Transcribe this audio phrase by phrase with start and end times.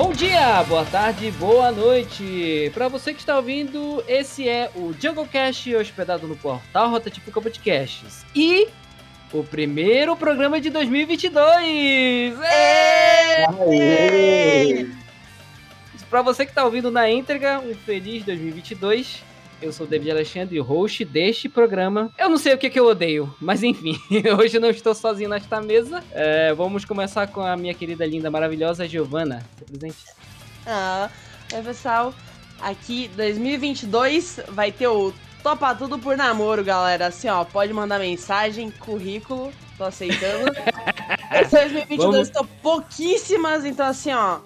[0.00, 2.70] Bom dia, boa tarde, boa noite.
[2.72, 8.24] Para você que está ouvindo, esse é o JungleCast hospedado no portal Rotatifica Podcasts.
[8.32, 8.68] E
[9.32, 12.38] o primeiro programa de 2022.
[16.08, 19.24] Para você que está ouvindo na íntegra, um feliz 2022.
[19.60, 22.12] Eu sou o David Alexandre, host deste programa.
[22.16, 23.98] Eu não sei o que, que eu odeio, mas enfim,
[24.38, 26.02] hoje eu não estou sozinho nesta mesa.
[26.12, 29.44] É, vamos começar com a minha querida, linda, maravilhosa Giovana.
[29.58, 29.96] Se presente.
[30.64, 31.10] Ah,
[31.52, 32.14] é pessoal,
[32.60, 37.08] aqui 2022 vai ter o Topa Tudo por Namoro, galera.
[37.08, 40.52] Assim, ó, pode mandar mensagem, currículo, tô aceitando.
[41.50, 42.30] 2022 Vamos...
[42.30, 44.38] tô pouquíssimas, então assim, ó,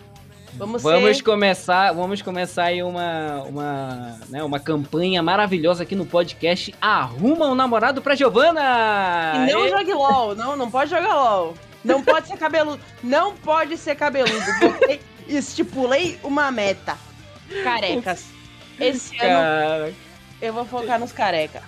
[0.55, 1.23] Vamos, vamos ser...
[1.23, 6.75] começar, vamos começar aí uma, uma, né, uma campanha maravilhosa aqui no podcast.
[6.81, 9.33] Arruma um namorado pra Giovana!
[9.35, 9.71] E não e...
[9.71, 11.55] jogue LOL, não, não pode jogar LOL.
[11.85, 12.81] Não pode ser cabeludo.
[13.03, 14.33] Não pode ser cabeludo.
[14.61, 16.97] Porque estipulei uma meta.
[17.65, 18.27] Carecas.
[18.79, 19.33] Esse Cara...
[19.33, 19.95] ano
[20.43, 21.63] eu vou focar nos careca.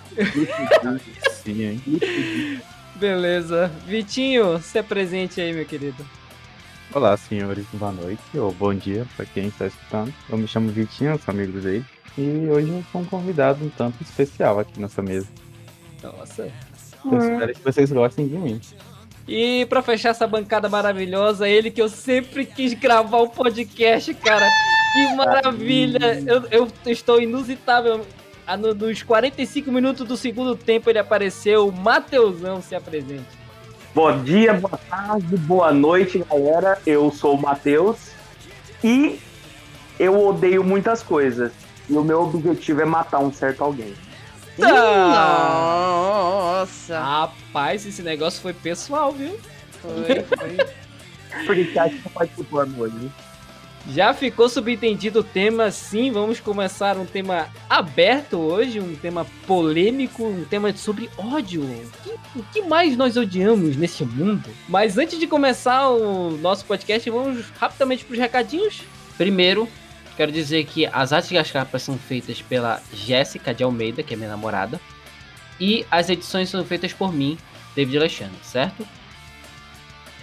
[1.43, 2.61] Sim, hein?
[2.95, 3.71] Beleza.
[3.85, 6.05] Vitinho, se presente aí, meu querido.
[6.95, 10.13] Olá, senhores, boa noite ou bom dia para quem está escutando.
[10.29, 11.83] Eu me chamo Vitinho, sou amigo dele,
[12.17, 15.27] e hoje eu sou um convidado um tanto especial aqui nessa mesa.
[16.01, 16.49] Nossa.
[17.03, 18.61] Eu espero que vocês gostem de mim.
[19.27, 24.13] E para fechar essa bancada maravilhosa, ele que eu sempre quis gravar o um podcast,
[24.13, 24.47] cara.
[24.93, 26.23] Que maravilha!
[26.25, 28.05] Eu, eu estou inusitável.
[28.47, 31.67] Ah, nos 45 minutos do segundo tempo ele apareceu.
[31.67, 33.44] O Mateusão se apresente.
[33.95, 36.77] Bom dia, boa tarde, boa noite, galera.
[36.85, 38.09] Eu sou o Matheus
[38.83, 39.17] e
[39.97, 41.53] eu odeio muitas coisas.
[41.89, 43.95] E o meu objetivo é matar um certo alguém.
[44.57, 45.79] Nossa!
[46.99, 49.39] Rapaz, esse negócio foi pessoal, viu?
[49.81, 50.57] Foi, foi.
[51.47, 53.09] Por que acha que pode participar hoje?
[53.93, 56.11] Já ficou subentendido o tema, sim.
[56.11, 61.63] Vamos começar um tema aberto hoje, um tema polêmico, um tema sobre ódio.
[62.35, 64.49] O que, mais nós odiamos nesse mundo?
[64.67, 68.81] Mas antes de começar o nosso podcast, vamos rapidamente para os recadinhos.
[69.17, 69.69] Primeiro,
[70.17, 74.17] quero dizer que as artes das capas são feitas pela Jéssica de Almeida, que é
[74.17, 74.81] minha namorada,
[75.59, 77.37] e as edições são feitas por mim,
[77.75, 78.85] David Alexandre, certo?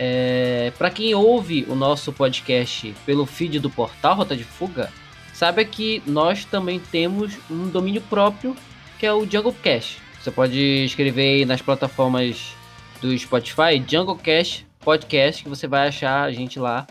[0.04, 4.92] É, para quem ouve o nosso podcast pelo feed do portal Rota de Fuga,
[5.32, 8.56] saiba que nós também temos um domínio próprio
[8.98, 9.98] que é o Jungle Cash.
[10.20, 12.52] Você pode escrever nas plataformas
[13.00, 16.84] do Spotify Jungle Cash Podcast que você vai achar a gente lá,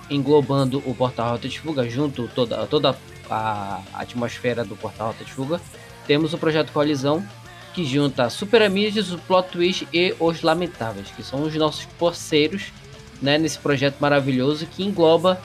[0.07, 2.95] englobando o portal Rota de Fuga, junto toda, toda
[3.27, 5.59] a atmosfera do portal Rota de Fuga.
[6.05, 7.27] Temos o projeto Coalizão,
[7.73, 12.71] que junta Super Amigos, o Plot Twist e os Lamentáveis, que são os nossos parceiros
[13.19, 15.41] né, nesse projeto maravilhoso que engloba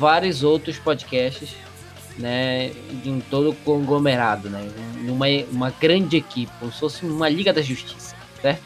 [0.00, 1.50] vários outros podcasts,
[2.16, 2.72] né,
[3.04, 4.66] em todo o conglomerado, né,
[5.02, 8.62] numa uma grande equipe, como se fosse uma Liga da Justiça, certo?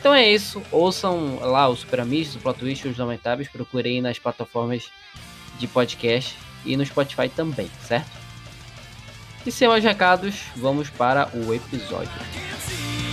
[0.00, 4.18] Então é isso, ouçam lá o Super Amigos, o Plot Twist, os Lamentáveis, procurem nas
[4.18, 4.88] plataformas
[5.58, 8.10] de podcast e no Spotify também, certo?
[9.44, 13.05] E sem mais recados, vamos para o episódio.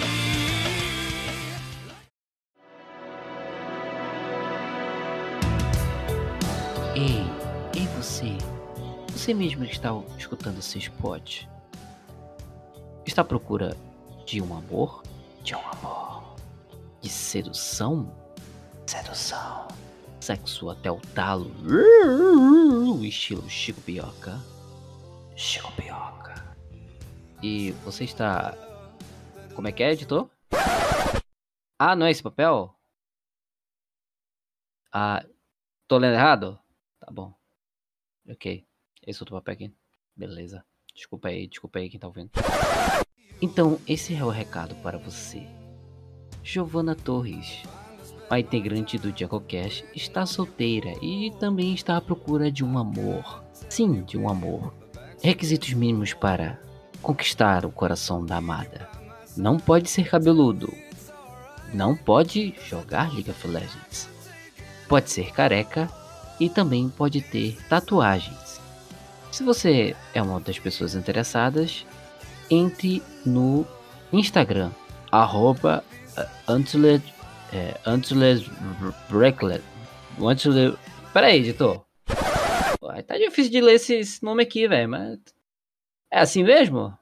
[6.96, 7.24] Ei,
[7.76, 8.38] ei você,
[9.12, 11.48] você mesmo está escutando esse spot,
[13.04, 13.76] está à procura
[14.28, 15.02] de um amor?
[15.42, 16.36] De um amor?
[17.02, 18.16] De sedução?
[18.86, 19.68] Sedução.
[20.20, 21.52] Sexo até o talo.
[23.04, 24.40] Estilo Chico Pioca.
[25.36, 26.56] Chico Pioca.
[27.42, 28.56] E você está.
[29.56, 30.30] Como é que é, editor?
[31.80, 32.74] Ah, não é esse papel?
[34.94, 35.26] Ah,
[35.88, 36.63] tô lendo errado?
[37.06, 37.34] Tá bom.
[38.30, 38.66] Ok.
[39.06, 39.74] Esse outro papel aqui.
[40.16, 40.64] Beleza.
[40.96, 42.32] Desculpa aí, desculpa aí quem tá ouvindo.
[43.42, 45.46] Então, esse é o recado para você.
[46.42, 47.62] Giovana Torres,
[48.30, 53.44] a integrante do JacoCast, está solteira e também está à procura de um amor.
[53.70, 54.74] Sim, de um amor.
[55.22, 56.58] Requisitos mínimos para
[57.02, 58.90] conquistar o coração da amada.
[59.36, 60.74] Não pode ser cabeludo.
[61.74, 64.08] Não pode jogar League of Legends.
[64.88, 65.92] Pode ser careca
[66.40, 68.62] e também pode ter tatuagens.
[69.32, 71.86] Se você é uma das pessoas interessadas,
[72.50, 73.66] entre no
[74.12, 74.72] Instagram,
[75.12, 75.84] arroba
[76.48, 77.04] Antlet,
[77.52, 78.50] é, Antlet
[79.10, 79.64] Breaklet.
[80.20, 80.78] Antlet,
[81.12, 81.84] peraí, editor.
[83.08, 85.20] Tá difícil de ler esse, esse nome aqui, velho, mas...
[86.12, 86.96] É assim mesmo?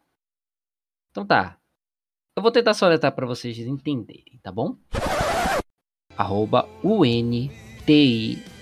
[1.12, 1.58] Então tá.
[2.36, 4.78] Eu vou tentar soletrar para vocês entenderem, tá bom?
[6.16, 6.66] Arroba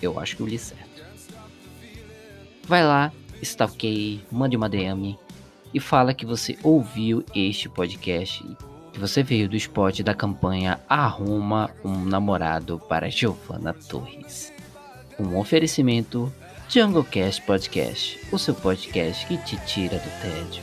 [0.00, 0.82] Eu acho que eu li certo.
[2.66, 5.18] Vai lá, stalkeie, mande uma DM
[5.72, 8.44] e fala que você ouviu este podcast
[8.92, 14.52] que você veio do spot da campanha Arruma um Namorado para Giovanna Torres.
[15.18, 16.32] Um oferecimento
[16.74, 20.62] JungleCast Podcast, o seu podcast que te tira do tédio.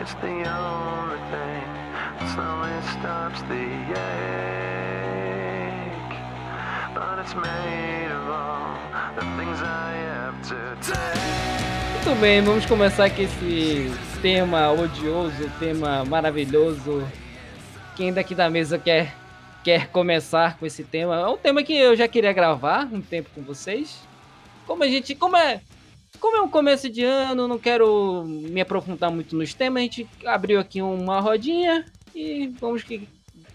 [0.00, 1.66] It's the only thing
[2.18, 3.66] that slowly stops the
[3.98, 4.62] ache.
[6.94, 7.81] But it's made
[12.04, 13.90] Muito bem, vamos começar com esse
[14.20, 17.06] tema odioso, tema maravilhoso.
[17.96, 19.14] Quem daqui da mesa quer,
[19.62, 21.16] quer começar com esse tema?
[21.16, 24.00] É um tema que eu já queria gravar um tempo com vocês.
[24.66, 25.14] Como a gente.
[25.14, 25.60] Como é.
[26.20, 30.08] Como é um começo de ano, não quero me aprofundar muito nos temas, a gente
[30.24, 31.84] abriu aqui uma rodinha
[32.14, 33.08] e vamos que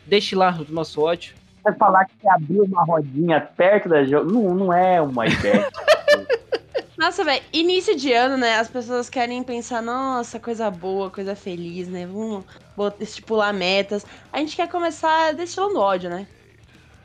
[0.06, 1.34] destilar o nosso ódio.
[1.68, 4.24] Vai falar que você abriu uma rodinha perto da jo...
[4.24, 5.68] Não, não é uma ideia.
[6.98, 8.56] Nossa, velho, início de ano, né?
[8.56, 12.08] As pessoas querem pensar, nossa, coisa boa, coisa feliz, né?
[12.08, 12.46] Vamos
[13.02, 14.06] estipular metas.
[14.32, 16.26] A gente quer começar destilando ódio, né?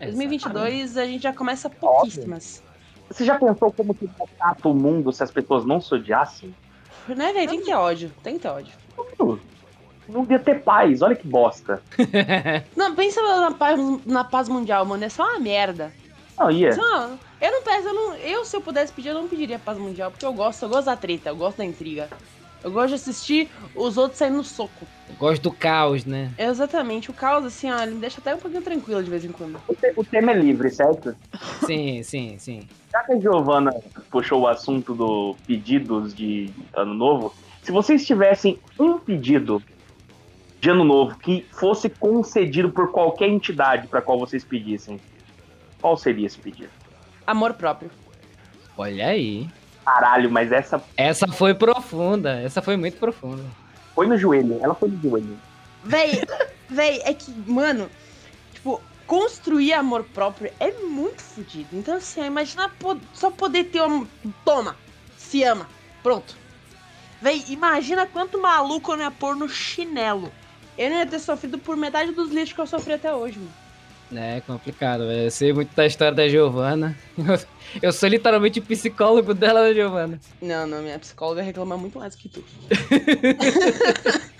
[0.01, 2.63] 2022 a gente já começa pouquíssimas.
[3.11, 6.55] Você já pensou como que trata o mundo se as pessoas não se odiassem?
[7.09, 7.51] Né, velho?
[7.51, 8.13] Tem que ter ódio.
[8.23, 8.73] Tem que ter ódio.
[10.09, 11.83] Não ia ter paz, olha que bosta.
[12.77, 15.05] Não, pensa na paz, na paz mundial, mano.
[15.05, 15.93] É só uma merda.
[16.39, 16.75] Não, ia.
[16.77, 19.79] Não, eu não peço, eu, não, eu se eu pudesse pedir, eu não pediria paz
[19.79, 22.09] mundial, porque eu gosto, eu gosto da treta, eu gosto da intriga.
[22.65, 24.87] Eu gosto de assistir os outros saindo no soco.
[25.09, 26.33] Eu gosto do caos, né?
[26.39, 29.33] Exatamente, o caos, assim, ó, ele me deixa até um pouquinho tranquilo de vez em
[29.33, 29.61] quando.
[29.69, 31.15] O, te- o tema é livre, certo?
[31.67, 32.67] Sim, sim, sim.
[32.93, 33.73] Já que a Giovana
[34.11, 39.63] puxou o assunto do pedidos de ano novo, se vocês tivessem um pedido
[40.63, 45.01] de ano novo que fosse concedido por qualquer entidade para qual vocês pedissem,
[45.81, 46.71] qual seria esse pedido?
[47.27, 47.91] Amor próprio.
[48.79, 49.51] Olha aí.
[49.85, 53.43] Caralho, mas essa Essa foi profunda, essa foi muito profunda.
[53.93, 55.37] foi no joelho, ela foi no joelho.
[55.83, 56.23] Véi,
[56.71, 57.91] véi, é que, mano,
[58.55, 61.71] tipo, construir amor próprio é muito fodido.
[61.73, 62.71] Então, assim, imagina
[63.13, 64.07] só poder ter um.
[64.45, 64.77] Toma,
[65.17, 65.67] se ama,
[66.05, 66.37] pronto.
[67.21, 70.31] Véi, imagina quanto maluco eu não ia pôr no chinelo.
[70.77, 73.53] Eu não ia ter sofrido por metade dos lixos que eu sofri até hoje, mano.
[74.15, 75.23] É complicado, velho.
[75.23, 76.97] Eu sei muito da história da Giovana.
[77.81, 80.21] Eu sou literalmente o psicólogo dela, da Giovana.
[80.41, 82.45] Não, não, minha psicóloga reclama muito mais do que tu.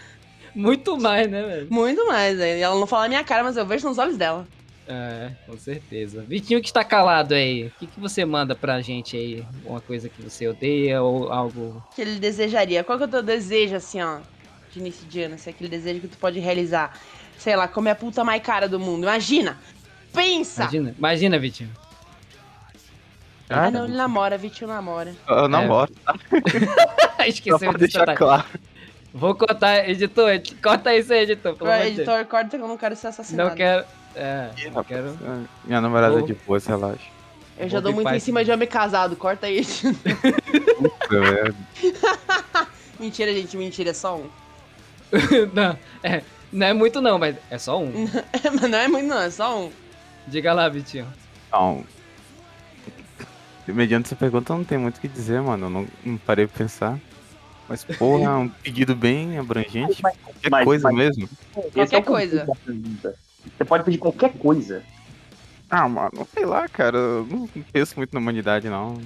[0.55, 1.67] Muito mais, né, velho?
[1.71, 2.59] Muito mais, velho.
[2.59, 4.47] E ela não fala na minha cara, mas eu vejo nos olhos dela.
[4.87, 6.23] É, com certeza.
[6.29, 9.45] Vitinho que está calado aí, o que, que você manda pra gente aí?
[9.65, 11.83] Uma coisa que você odeia ou algo.
[11.95, 12.85] que ele desejaria?
[12.85, 14.19] Qual que é o teu desejo, assim, ó,
[14.73, 15.39] de início de ano?
[15.39, 16.99] Se é aquele desejo que tu pode realizar.
[17.39, 19.03] Sei lá, comer a puta mais cara do mundo.
[19.05, 19.59] Imagina!
[20.13, 20.63] Pensa!
[20.63, 21.71] Imagina, imagina, Vitinho.
[23.51, 25.15] Ah, não, ele namora, Vitinho namora.
[25.29, 25.93] Eu namoro,
[27.19, 28.19] só Esqueceu de deixar detalhe.
[28.19, 28.45] claro.
[29.13, 31.99] Vou cortar, editor, ed- corta isso aí, editor, pelo de Deus.
[31.99, 33.51] editor, corta que eu não quero ser assassinado.
[33.51, 33.85] Não quero.
[34.15, 35.19] É, Ih, não rapaz, quero.
[35.67, 37.05] Minha namorada é de boa, relaxa.
[37.59, 39.87] Eu já Vou dou muito em cima de homem casado, corta isso.
[41.13, 41.53] É,
[42.99, 44.29] mentira, gente, mentira, é só um.
[45.53, 47.93] não, é, não é muito não, mas é só um.
[48.61, 49.71] Mas não é muito, não, é só um.
[50.27, 51.07] Diga lá, Vitinho.
[51.53, 51.85] Não.
[53.67, 55.67] Mediante essa pergunta, não tem muito o que dizer, mano.
[55.67, 56.99] Eu não, não parei pra pensar.
[57.69, 60.03] Mas, porra, é um pedido bem abrangente.
[60.03, 61.29] Qualquer mas- coisa mas- mesmo.
[61.57, 62.47] É Qualquer conceito coisa.
[63.57, 64.83] Você pode pedir qualquer coisa.
[65.71, 66.99] Ah, mano, sei lá, cara.
[66.99, 69.01] Eu não penso muito na humanidade, não.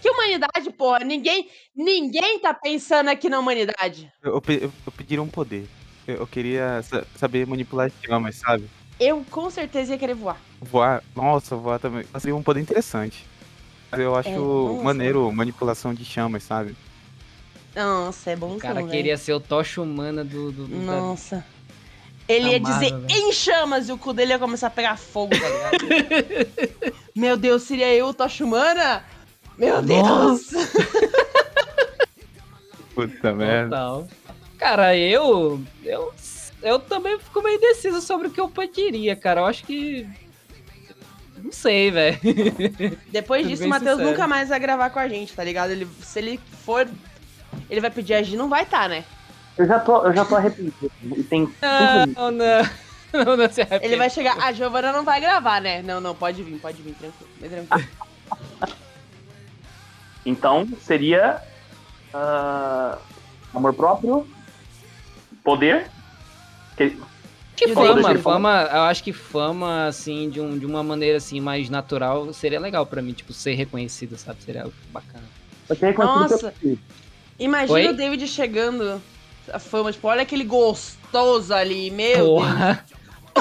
[0.00, 1.00] Que humanidade, porra?
[1.00, 4.10] Ninguém, ninguém tá pensando aqui na humanidade.
[4.22, 5.66] Eu, eu, eu, pediria um poder.
[6.06, 8.68] Eu, eu queria sa- saber manipular chamas, sabe?
[9.00, 10.40] Eu com certeza ia querer voar.
[10.60, 11.02] Voar.
[11.14, 12.04] Nossa, voar também.
[12.18, 13.24] Seria um poder interessante.
[13.92, 14.82] Eu acho É, nossa.
[14.82, 16.74] maneiro manipulação de chamas, sabe?
[17.74, 18.88] Nossa, é bom O cara velho.
[18.88, 20.50] queria ser o tocha humana do.
[20.52, 21.44] do, do- da- Nossa.
[22.28, 23.06] Ele ia dizer velho.
[23.08, 26.96] em chamas e o cu dele ia começar a pegar fogo, tá ligado?
[27.14, 29.04] Meu Deus, seria eu, Tocha Humana?
[29.58, 30.50] Meu Deus!
[32.94, 33.76] Puta merda.
[33.76, 34.08] Total.
[34.58, 36.14] Cara, eu, eu.
[36.62, 39.42] Eu também fico meio indeciso sobre o que eu pediria, cara.
[39.42, 40.08] Eu acho que.
[41.36, 42.18] Não sei, velho.
[43.12, 44.10] Depois disso, o Matheus sincero.
[44.10, 45.70] nunca mais vai gravar com a gente, tá ligado?
[45.70, 46.88] Ele, se ele for.
[47.68, 49.04] Ele vai pedir a Gi, não vai estar, né?
[49.56, 50.90] Eu já tô, eu já tô arrependido.
[51.28, 51.52] Tem cinco
[52.16, 52.62] Não, não.
[53.12, 53.84] Não, não se arrependa.
[53.84, 54.36] Ele vai chegar.
[54.42, 55.82] A Giovana não vai gravar, né?
[55.82, 57.66] Não, não, pode vir, pode vir, tranquilo.
[57.68, 58.05] tranquilo.
[60.26, 61.40] Então, seria.
[62.12, 62.98] ah,
[63.54, 64.26] amor próprio.
[65.44, 65.88] Poder.
[66.76, 66.98] Que-
[67.54, 71.70] Que fama, fama, eu acho que fama, assim, de, um, de uma maneira, assim, mais
[71.70, 74.42] natural, seria legal pra mim, tipo, ser reconhecido, sabe?
[74.42, 75.24] Seria algo bacana.
[75.70, 76.54] Reconhecido Nossa.
[77.38, 77.88] Imagina Oi?
[77.88, 79.00] o David chegando.
[79.52, 82.44] A fama, tipo, olha aquele gostoso ali, meu Deus.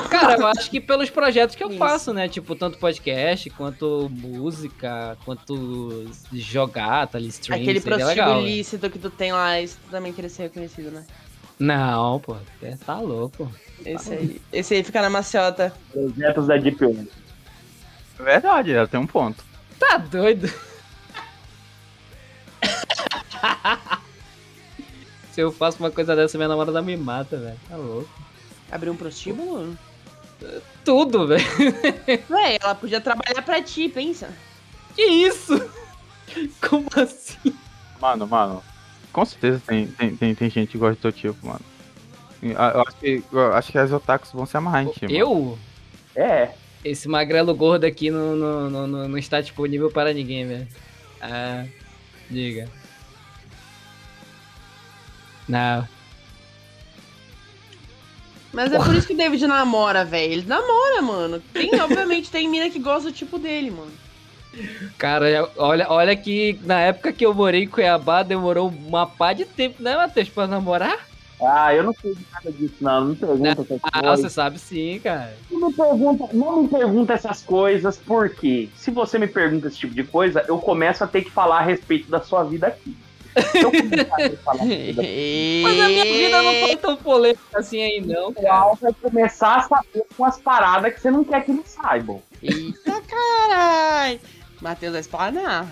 [0.10, 1.78] Cara, eu acho que pelos projetos que eu Isso.
[1.78, 2.28] faço, né?
[2.28, 8.36] Tipo, tanto podcast, quanto música, quanto jogar, tá ali, stream, Aquele legal.
[8.36, 8.48] velho.
[8.48, 11.06] ilícito que tu tem lá, isso também queria ser reconhecido, né?
[11.58, 13.50] Não, pô, é, tá louco.
[13.86, 15.74] Esse aí, esse aí fica na maciota.
[15.92, 17.10] Projetos da Deep Web.
[18.20, 19.44] Verdade, ela tem um ponto.
[19.80, 20.52] Tá doido?
[25.32, 27.60] Se eu faço uma coisa dessa, minha namorada me mata, velho.
[27.68, 28.10] Tá louco.
[28.72, 29.78] Abrir um prostíbulo?
[30.84, 31.44] Tudo, velho.
[32.30, 34.30] Véi, ela podia trabalhar pra ti, pensa.
[34.96, 35.54] Que isso?
[36.68, 37.56] Como assim?
[38.00, 38.64] Mano, mano.
[39.12, 41.62] Com certeza tem, tem, tem, tem gente que gosta do teu tipo, mano.
[42.42, 45.16] Eu acho que, eu acho que as otakus vão se amarrar em ti, mano.
[45.16, 45.60] Eu?
[46.16, 46.52] É.
[46.84, 50.68] Esse magrelo gordo aqui não, não, não, não, não está disponível para ninguém, velho.
[51.22, 51.66] Ah,
[52.30, 52.70] diga.
[55.48, 55.88] Não.
[58.56, 60.32] Mas é por isso que o David namora, velho.
[60.34, 61.42] Ele namora, mano.
[61.54, 63.92] Tem, obviamente, tem mina que gosta do tipo dele, mano.
[64.98, 69.34] Cara, eu- olha, olha que na época que eu morei em Cuiabá demorou uma pá
[69.34, 70.98] de tempo, né, Matheus, pra namorar?
[71.42, 73.02] Ah, eu não sei de nada disso, não.
[73.02, 74.20] Não me pergunta essas Ah, coisas.
[74.22, 75.36] você sabe sim, cara.
[75.52, 79.94] Não me, pergunta, não me pergunta essas coisas, porque se você me pergunta esse tipo
[79.94, 82.96] de coisa, eu começo a ter que falar a respeito da sua vida aqui.
[83.36, 84.64] Eu falar
[85.64, 88.46] Mas a minha vida não foi tão polêmica assim aí, não, cara.
[88.48, 92.22] pessoal, vai começar a saber com as paradas que você não quer que eles saibam.
[92.42, 94.20] Eita, carai.
[94.62, 95.68] Matheus vai explanar.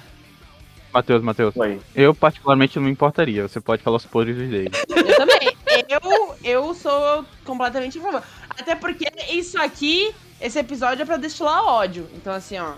[0.94, 1.54] Matheus, Matheus.
[1.54, 1.80] Foi.
[1.96, 3.48] Eu particularmente não me importaria.
[3.48, 4.72] Você pode falar os podres dele.
[4.90, 5.58] Eu também.
[5.90, 8.24] Eu, eu sou completamente a favor.
[8.50, 12.08] Até porque isso aqui, esse episódio é pra destilar ódio.
[12.14, 12.74] Então, assim, ó.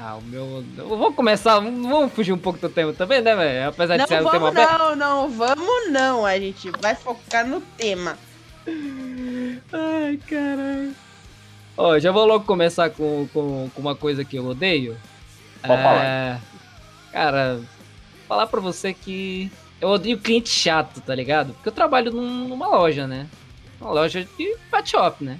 [0.00, 0.64] Ah, o meu.
[0.76, 1.58] Eu vou começar.
[1.58, 3.68] Vamos fugir um pouco do tema também, né, velho?
[3.68, 6.24] Apesar de Não ser um tema não, não, vamos não.
[6.24, 8.16] A gente vai focar no tema.
[9.72, 10.94] Ai, caralho.
[11.76, 14.96] Ó, já vou logo começar com, com, com uma coisa que eu odeio.
[15.66, 16.38] Pode É,
[17.12, 17.60] Cara,
[18.28, 19.50] falar pra você que
[19.80, 21.54] eu odeio cliente chato, tá ligado?
[21.54, 23.26] Porque eu trabalho num- numa loja, né?
[23.80, 25.38] Uma loja de pet shop, né?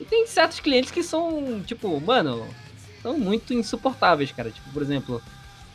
[0.00, 2.46] E tem certos clientes que são, tipo, mano,
[3.04, 4.50] são muito insuportáveis, cara.
[4.50, 5.22] Tipo, por exemplo,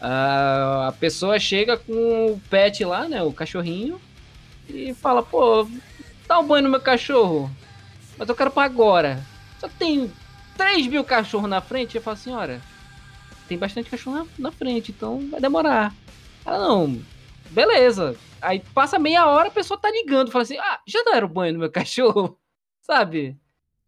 [0.01, 3.21] a pessoa chega com o pet lá, né?
[3.21, 4.01] O cachorrinho,
[4.67, 5.67] e fala, pô,
[6.27, 7.51] dá um banho no meu cachorro.
[8.17, 9.23] Mas eu quero pra agora.
[9.59, 10.11] Só que tem
[10.57, 11.95] 3 mil cachorros na frente.
[11.95, 12.59] Eu falo, senhora,
[13.47, 15.93] tem bastante cachorro na, na frente, então vai demorar.
[16.43, 16.99] Ela, não,
[17.51, 18.17] beleza.
[18.41, 20.31] Aí passa meia hora, a pessoa tá ligando.
[20.31, 22.39] Fala assim, ah, já deram banho no meu cachorro?
[22.81, 23.37] Sabe?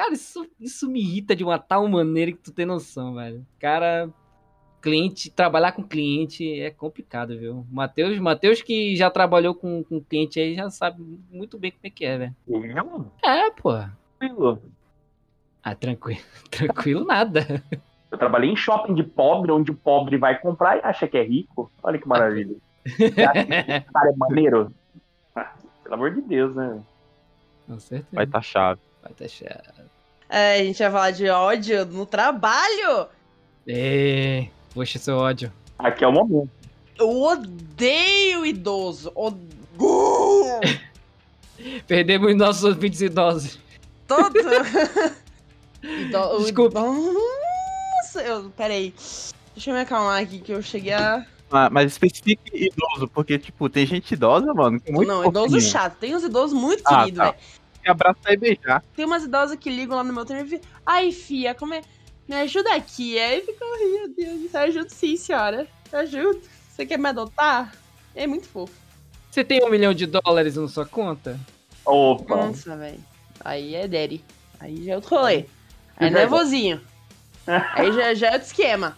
[0.01, 3.45] Cara, isso, isso me irrita de uma tal maneira que tu tem noção, velho.
[3.59, 4.09] Cara,
[4.81, 7.67] cliente, trabalhar com cliente é complicado, viu?
[7.69, 11.89] Matheus, Matheus que já trabalhou com, com cliente aí já sabe muito bem como é
[11.91, 12.35] que é, velho.
[12.47, 13.11] Eu?
[13.23, 13.73] É, pô.
[14.17, 14.61] Tranquilo.
[15.61, 16.21] Ah, tranquilo.
[16.49, 17.63] Tranquilo nada.
[18.09, 21.23] Eu trabalhei em shopping de pobre, onde o pobre vai comprar e acha que é
[21.23, 21.71] rico.
[21.83, 22.55] Olha que maravilha.
[22.87, 24.73] Você acha que cara é maneiro?
[25.35, 25.53] Ah,
[25.83, 26.81] pelo amor de Deus, né?
[27.67, 28.15] Com certeza.
[28.15, 28.81] Vai tá chave.
[29.01, 29.81] Vai tá chato.
[30.29, 33.07] É, a gente vai falar de ódio no trabalho.
[33.67, 35.51] Ê, Poxa, seu ódio.
[35.77, 36.49] Aqui é o momento.
[36.97, 39.11] Eu odeio idoso.
[39.15, 39.51] Odeio.
[41.87, 43.59] Perdemos nossos ouvintes idosos.
[44.07, 44.39] Todo.
[45.83, 46.79] Ido- Desculpa.
[46.81, 48.93] Nossa, eu, peraí.
[49.55, 51.25] Deixa eu me acalmar aqui que eu cheguei a.
[51.51, 54.81] Ah, mas especifique idoso, porque, tipo, tem gente idosa, mano.
[54.85, 55.71] É muito não, idoso fofinho.
[55.71, 55.97] chato.
[55.97, 57.25] Tem uns idosos muito Ah, queridos, tá.
[57.31, 57.37] velho.
[57.81, 58.83] Que abraçar e beijar.
[58.95, 61.81] Tem umas idosas que ligam lá no meu treino e ficam, ai, fia, como é?
[62.27, 63.17] Me ajuda aqui.
[63.19, 65.67] Aí fica, ai, meu Deus, eu ajudo sim, senhora.
[65.91, 66.41] Eu ajudo.
[66.69, 67.73] Você quer me adotar?
[68.15, 68.73] É muito fofo.
[69.29, 71.39] Você tem um milhão de dólares na sua conta?
[71.85, 72.35] Opa.
[72.35, 72.99] Nossa, velho.
[73.39, 74.23] Aí é daddy.
[74.59, 75.45] Aí já é outro rolê.
[75.97, 76.37] Aí é é bom.
[76.37, 76.81] vozinho.
[77.47, 78.95] Aí já, já é outro esquema.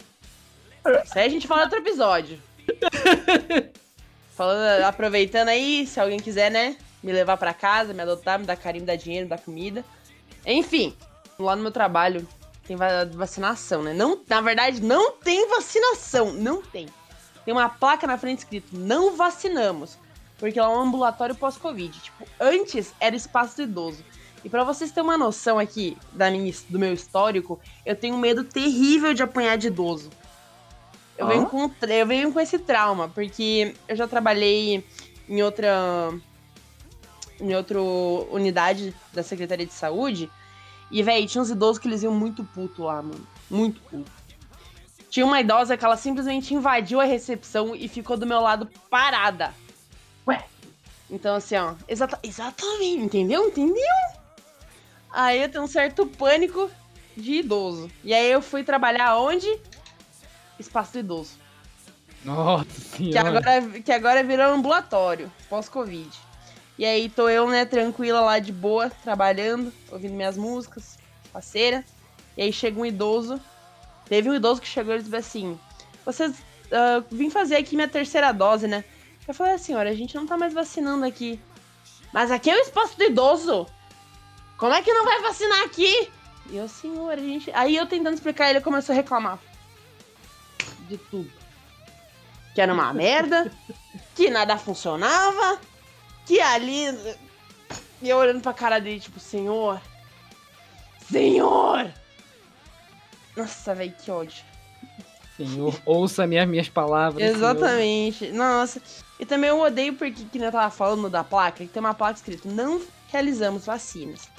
[1.05, 2.39] Isso aí a gente fala em outro episódio.
[4.35, 6.75] Falando, aproveitando aí, se alguém quiser, né?
[7.03, 9.83] Me levar pra casa, me adotar, me dar carinho, me dar dinheiro, me dar comida.
[10.45, 10.95] Enfim,
[11.37, 12.27] lá no meu trabalho
[12.65, 13.93] tem va- vacinação, né?
[13.93, 16.31] Não, na verdade, não tem vacinação.
[16.33, 16.87] Não tem.
[17.43, 19.97] Tem uma placa na frente escrito: não vacinamos.
[20.39, 21.99] Porque lá é um ambulatório pós-Covid.
[21.99, 24.03] Tipo, antes era espaço do idoso.
[24.43, 28.19] E pra vocês terem uma noção aqui da minha, do meu histórico, eu tenho um
[28.19, 30.09] medo terrível de apanhar de idoso.
[31.17, 31.29] Eu, Ah?
[31.29, 34.83] venho com, eu venho com esse trauma, porque eu já trabalhei
[35.29, 35.71] em outra.
[37.43, 40.31] Em outra unidade da Secretaria de Saúde.
[40.89, 43.27] E, véi, tinha uns idosos que eles iam muito puto lá, mano.
[43.49, 44.11] Muito puto.
[45.09, 49.53] Tinha uma idosa que ela simplesmente invadiu a recepção e ficou do meu lado parada.
[50.27, 50.43] Ué?
[51.09, 51.75] Então, assim, ó.
[51.87, 53.47] Exata exatamente, entendeu?
[53.47, 53.95] Entendeu?
[55.11, 56.69] Aí eu tenho um certo pânico
[57.15, 57.91] de idoso.
[58.03, 59.47] E aí eu fui trabalhar onde?
[60.59, 61.43] Espaço do idoso.
[62.23, 63.29] Nossa Que senhora.
[63.29, 66.09] agora, que agora virou ambulatório, pós-Covid.
[66.77, 70.97] E aí tô eu, né, tranquila lá de boa, trabalhando, ouvindo minhas músicas,
[71.31, 71.83] parceira.
[72.35, 73.39] E aí chega um idoso.
[74.05, 75.59] Teve um idoso que chegou e disse assim:
[76.05, 76.35] Vocês.
[76.71, 78.83] ah, vim fazer aqui minha terceira dose, né?
[79.27, 81.39] Eu falei, senhora, a gente não tá mais vacinando aqui.
[82.11, 83.65] Mas aqui é o espaço do idoso!
[84.57, 86.11] Como é que não vai vacinar aqui?
[86.49, 87.49] E eu, senhora, a gente.
[87.53, 89.39] Aí eu tentando explicar, ele começou a reclamar.
[90.89, 91.43] De tudo
[92.53, 93.51] que era uma merda,
[94.15, 95.59] que nada funcionava,
[96.25, 96.85] que ali.
[98.01, 99.81] E eu olhando pra cara dele, tipo, senhor.
[101.09, 101.91] Senhor!
[103.35, 104.43] Nossa, velho, que ódio.
[105.37, 107.23] Senhor, ouça minhas, minhas palavras.
[107.23, 107.35] senhor.
[107.35, 108.31] Exatamente.
[108.31, 108.81] Nossa.
[109.19, 112.17] E também eu odeio porque, que eu tava falando da placa, que tem uma placa
[112.17, 114.29] escrito, não realizamos vacinas.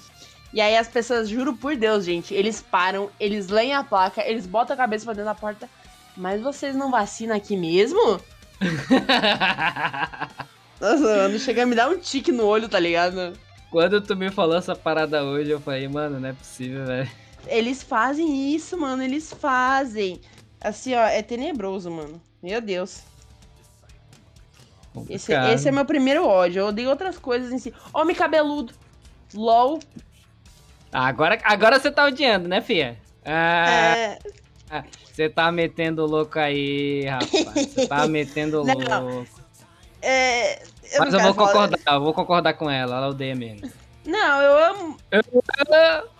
[0.52, 4.46] E aí as pessoas, juro por Deus, gente, eles param, eles leem a placa, eles
[4.46, 5.68] botam a cabeça pra dentro da porta.
[6.16, 8.20] Mas vocês não vacinam aqui mesmo?
[10.80, 13.32] Nossa, mano, chega a me dar um tique no olho, tá ligado?
[13.70, 17.10] Quando tu me falou essa parada hoje, eu falei, mano, não é possível, velho.
[17.46, 20.20] Eles fazem isso, mano, eles fazem.
[20.60, 22.20] Assim, ó, é tenebroso, mano.
[22.42, 23.02] Meu Deus.
[25.08, 26.60] Esse, esse é meu primeiro ódio.
[26.60, 27.74] Eu odeio outras coisas em si.
[27.92, 28.72] Homem cabeludo.
[29.34, 29.80] LOL.
[30.92, 32.96] Ah, Agora, agora você tá odiando, né, fia?
[33.24, 34.18] Ah, É,
[35.12, 37.66] você tá metendo louco aí, rapaz.
[37.66, 39.08] Você tá metendo Não.
[39.08, 39.43] louco.
[40.04, 40.62] É,
[40.92, 43.70] eu Mas eu vou falar- concordar, eu vou concordar com ela, ela odeia mesmo.
[44.06, 44.96] Não, eu amo.
[45.10, 45.22] Eu,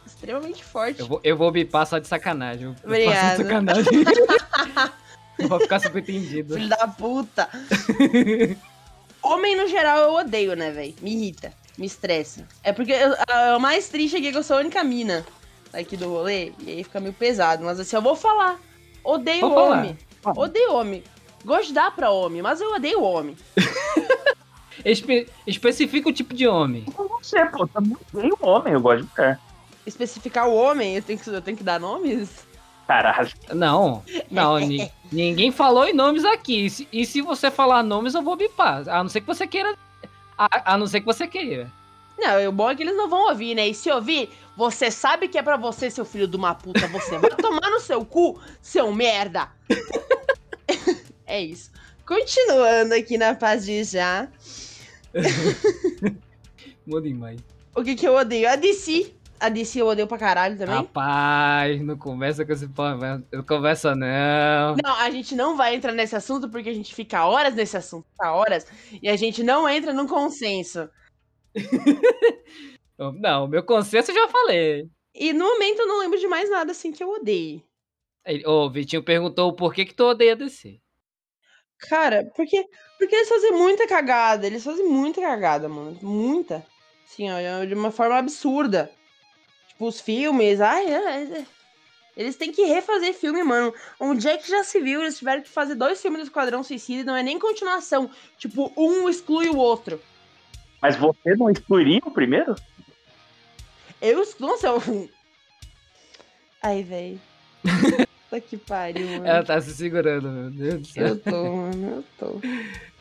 [0.07, 1.01] Extremamente forte.
[1.01, 2.65] eu vou, eu vou bipar só de sacanagem.
[2.67, 3.37] Eu Obrigada.
[3.37, 3.85] de sacanagem.
[5.37, 6.55] Eu vou ficar subentendido.
[6.55, 7.49] Filho da puta.
[9.21, 10.95] Homem, no geral, eu odeio, né, velho?
[11.01, 11.53] Me irrita.
[11.77, 12.47] Me estressa.
[12.63, 15.27] É porque eu- a- o mais triste é que eu sou a única mina
[15.73, 16.53] aqui do rolê.
[16.61, 17.65] E aí fica meio pesado.
[17.65, 18.61] Mas assim, eu vou falar.
[19.03, 19.79] Odeio Vou falar.
[19.79, 19.99] homem.
[20.25, 21.03] Odeio homem.
[21.45, 23.37] Gosto de dar pra homem, mas eu odeio homem.
[24.85, 26.85] Espe- especifica o tipo de homem.
[26.85, 29.39] Com você, pô, tá muito bem o homem, eu gosto de mulher.
[29.87, 32.45] Especificar o homem, eu tenho que, eu tenho que dar nomes?
[32.87, 33.31] Caralho.
[33.53, 36.67] Não, não, ni- ninguém falou em nomes aqui.
[36.67, 38.87] E se, e se você falar nomes, eu vou bipar.
[38.89, 39.75] A não ser que você queira.
[40.37, 41.71] A, a não ser que você queira.
[42.19, 43.69] Não, o bom é que eles não vão ouvir, né?
[43.69, 46.87] E se ouvir, você sabe que é pra você, seu filho de uma puta.
[46.89, 49.49] Você vai tomar no seu cu, seu merda.
[51.35, 51.71] É isso.
[52.07, 54.29] Continuando aqui na paz de já.
[56.87, 57.41] Muda demais.
[57.75, 58.49] O que que eu odeio?
[58.49, 59.13] A DC.
[59.41, 60.77] A DC eu odeio pra caralho também.
[60.77, 63.01] Rapaz, não conversa com esse povo.
[63.33, 64.77] Não conversa, não.
[64.83, 68.07] Não, a gente não vai entrar nesse assunto porque a gente fica horas nesse assunto,
[68.13, 68.67] fica horas,
[69.03, 70.89] e a gente não entra num consenso.
[72.97, 74.89] Não, meu consenso eu já falei.
[75.13, 77.11] E no momento eu não lembro de mais nada assim que eu
[78.47, 80.81] Ô, o Vitinho perguntou por que que tu odeia DC.
[81.89, 82.67] Cara, porque,
[82.99, 84.47] porque eles fazem muita cagada.
[84.47, 85.99] Eles fazem muita cagada, mano.
[86.03, 86.65] Muita.
[87.07, 88.91] Assim, ó, de uma forma absurda.
[89.69, 90.61] Tipo, os filmes.
[90.61, 91.47] Ai, ai, ai.
[92.17, 93.75] Eles têm que refazer filme, mano.
[93.99, 95.03] Onde é que já se viu?
[95.03, 98.09] Eles tiveram que fazer dois filmes do Esquadrão Suicida e não é nem continuação.
[98.39, 100.01] Tipo, um exclui o outro.
[100.81, 102.55] Mas você não excluiria o primeiro?
[104.01, 104.27] Eu.
[104.39, 104.83] Nossa, eu.
[106.63, 107.21] Ai, velho.
[108.35, 109.27] Puta que pariu, mano.
[109.27, 111.07] Ela tá se segurando, meu Deus do céu.
[111.09, 112.41] Eu tô, mano, eu tô.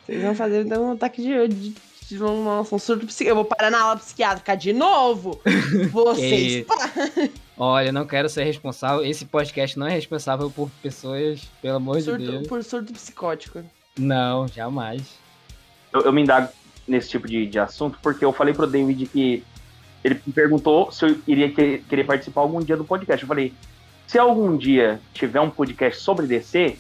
[0.06, 1.48] Vocês vão fazer então um ataque de.
[1.48, 1.76] de,
[2.08, 3.32] de nossa, um surto psiquiátrico.
[3.32, 5.40] Eu vou parar na aula psiquiátrica de novo!
[5.92, 6.66] Vocês.
[7.58, 9.04] Olha, eu não quero ser responsável.
[9.06, 12.48] Esse podcast não é responsável por pessoas, pelo amor de Surto, Deus.
[12.48, 13.64] por surto psicótico.
[13.98, 15.02] Não, jamais.
[15.92, 16.50] Eu, eu me indago
[16.88, 19.44] nesse tipo de, de assunto porque eu falei pro David que
[20.04, 23.24] ele me perguntou se eu iria que- querer participar algum dia do podcast.
[23.24, 23.54] Eu falei,
[24.08, 26.78] se algum dia tiver um podcast sobre DC,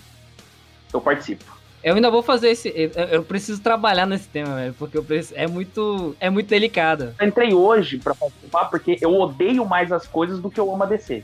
[0.93, 1.53] eu participo.
[1.83, 2.73] Eu ainda vou fazer esse.
[3.11, 7.13] Eu, preciso trabalhar nesse tema, velho, porque eu preciso, é muito, é muito delicado.
[7.19, 10.83] Eu entrei hoje pra participar porque eu odeio mais as coisas do que eu amo
[10.83, 11.23] a DC.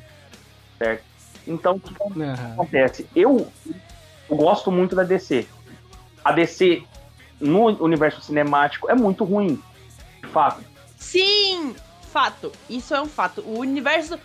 [0.77, 1.03] Certo?
[1.47, 2.53] Então, o que Aham.
[2.53, 3.07] acontece?
[3.15, 3.47] Eu,
[4.29, 5.47] eu gosto muito da DC.
[6.25, 6.83] A DC
[7.39, 9.61] no universo cinemático é muito ruim.
[10.21, 10.61] De fato.
[10.97, 11.73] Sim!
[12.11, 12.51] Fato.
[12.69, 13.41] Isso é um fato.
[13.41, 14.19] O universo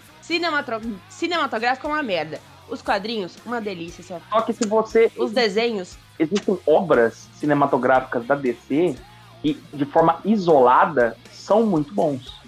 [1.09, 2.41] cinematográfico é uma merda.
[2.69, 4.03] Os quadrinhos, uma delícia.
[4.17, 4.39] Ó.
[4.39, 5.13] Só que se você.
[5.19, 8.97] Os desenhos, Existem obras cinematográficas da DC
[9.43, 12.41] que, de forma isolada, são muito bons.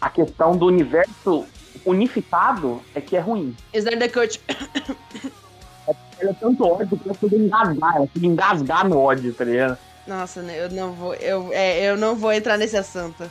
[0.00, 1.44] A questão do universo
[1.84, 3.56] unificado é que é ruim.
[3.74, 4.40] Snyder Cut.
[6.18, 9.76] Ela é tanto ódio que ela chega a engasgar, ela engasgar no ódio, tá ligado?
[10.06, 11.14] Nossa, né, eu não vou.
[11.14, 13.30] Eu, é, eu não vou entrar nesse assunto.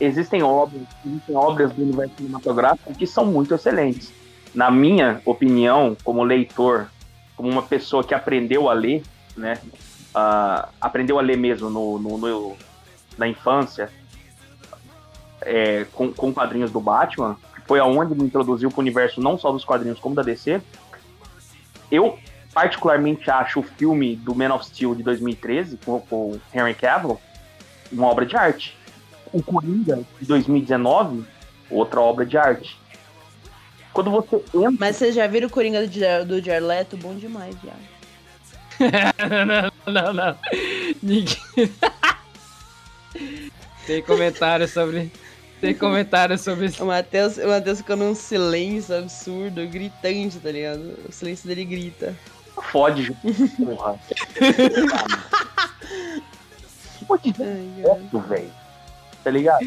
[0.00, 4.10] existem obras, existem obras do universo cinematográfico que são muito excelentes.
[4.54, 6.90] Na minha opinião, como leitor,
[7.36, 9.02] como uma pessoa que aprendeu a ler,
[9.36, 9.58] né?
[10.14, 12.56] ah, aprendeu a ler mesmo no, no- no-
[13.18, 13.90] na infância,
[15.42, 19.36] é, com, com quadrinhos do Batman, que foi aonde me introduziu para o universo não
[19.38, 20.62] só dos quadrinhos como da DC.
[21.90, 22.18] Eu
[22.56, 27.20] particularmente acho o filme do Man of Steel de 2013 com, com o Henry Cavill
[27.92, 28.74] uma obra de arte
[29.32, 31.24] o Coringa de 2019,
[31.70, 32.78] outra obra de arte.
[33.92, 34.70] Quando você entra.
[34.78, 36.96] Mas vocês já viram o Coringa do, do Jared Leto?
[36.96, 37.76] Bom demais, viado.
[39.86, 40.38] não, não, não.
[41.02, 41.36] Ninguém.
[43.86, 45.10] Tem comentário sobre.
[45.60, 46.84] Tem comentário sobre isso.
[46.84, 50.98] O Matheus, o Matheus ficou num silêncio absurdo, gritante, tá ligado?
[51.08, 52.14] O silêncio dele grita.
[52.62, 53.16] Fode,
[53.56, 53.98] porra.
[57.32, 57.54] Cara.
[57.76, 58.50] direto, velho.
[59.22, 59.64] Tá ligado?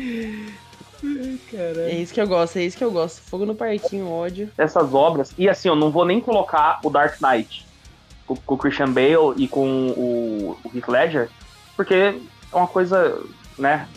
[1.77, 3.21] É isso que eu gosto, é isso que eu gosto.
[3.21, 4.51] Fogo no parquinho, ódio.
[4.57, 5.33] Essas obras.
[5.37, 7.65] E assim, eu não vou nem colocar o Dark Knight
[8.25, 11.29] com, com o Christian Bale e com o, o Heath Ledger,
[11.75, 13.21] porque é uma coisa,
[13.57, 13.87] né?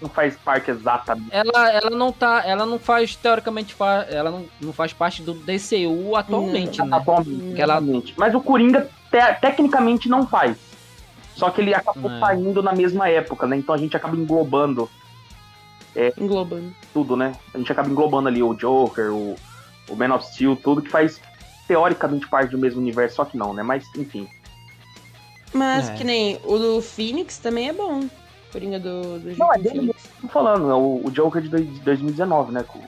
[0.00, 1.28] Não faz parte exatamente.
[1.32, 2.42] Ela, ela não tá.
[2.46, 6.96] Ela não faz, teoricamente, fa- ela não, não faz parte do DCU atualmente, né?
[6.96, 7.60] Atualmente.
[7.60, 7.82] Ela-.
[8.16, 10.56] Mas o Coringa, te- tecnicamente, não faz.
[11.34, 12.20] Só que ele acabou É.
[12.20, 13.56] saindo na mesma época, né?
[13.56, 14.88] Então a gente acaba englobando
[16.16, 16.72] Englobando.
[16.94, 17.32] tudo, né?
[17.52, 19.34] A gente acaba englobando ali o Joker, o,
[19.88, 21.20] o Man of Steel, tudo que faz
[21.66, 23.62] teoricamente parte do mesmo universo, só que não, né?
[23.64, 24.28] Mas, enfim.
[25.52, 25.94] Mas É.
[25.94, 28.04] que nem o do Phoenix também é bom.
[28.52, 29.94] Coringa do, do Não, é dele.
[30.20, 32.64] Tô falando, é o, o Joker de, dois- de 2019, né?
[32.66, 32.80] Com,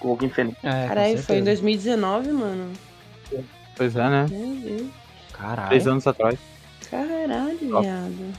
[0.00, 0.58] com o Joaquin Phoenix.
[0.62, 1.44] É, Caralho, foi em certeza.
[1.44, 2.72] 2019, mano.
[3.76, 4.26] Pois é, né?
[5.32, 5.68] Caralho.
[5.68, 6.38] Três anos atrás.
[6.90, 8.34] Caralho, viado.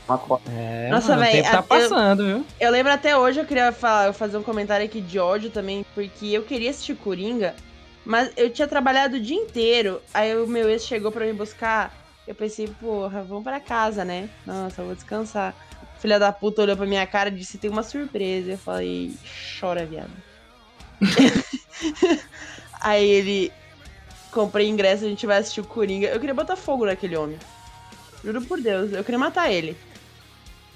[0.50, 2.46] É, Nossa, mano, o véi, tempo tá passando, viu?
[2.60, 6.28] Eu lembro até hoje, eu queria falar, fazer um comentário aqui de ódio também, porque
[6.28, 7.56] eu queria assistir Coringa,
[8.04, 10.02] mas eu tinha trabalhado o dia inteiro.
[10.14, 11.94] Aí o meu ex chegou pra me buscar.
[12.28, 14.30] Eu pensei, porra, vamos pra casa, né?
[14.46, 15.54] Nossa, eu vou descansar.
[16.00, 18.52] Filha da puta olhou pra minha cara e disse: tem uma surpresa.
[18.52, 19.14] Eu falei,
[19.60, 20.12] chora, viado.
[22.82, 23.52] Aí ele.
[24.32, 26.08] Comprei ingresso, a gente vai assistir o Coringa.
[26.08, 27.40] Eu queria botar fogo naquele homem.
[28.24, 29.76] Juro por Deus, eu queria matar ele.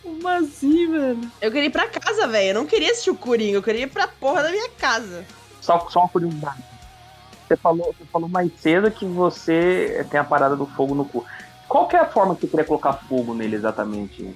[0.01, 1.31] Como assim, velho?
[1.39, 2.49] Eu queria ir pra casa, velho.
[2.49, 5.23] Eu não queria assistir o Coringa, eu queria ir pra porra da minha casa.
[5.61, 6.63] Só, só uma curiosidade.
[7.47, 11.23] Você falou, você falou mais cedo que você tem a parada do fogo no cu.
[11.67, 14.35] Qual que é a forma que você queria colocar fogo nele exatamente?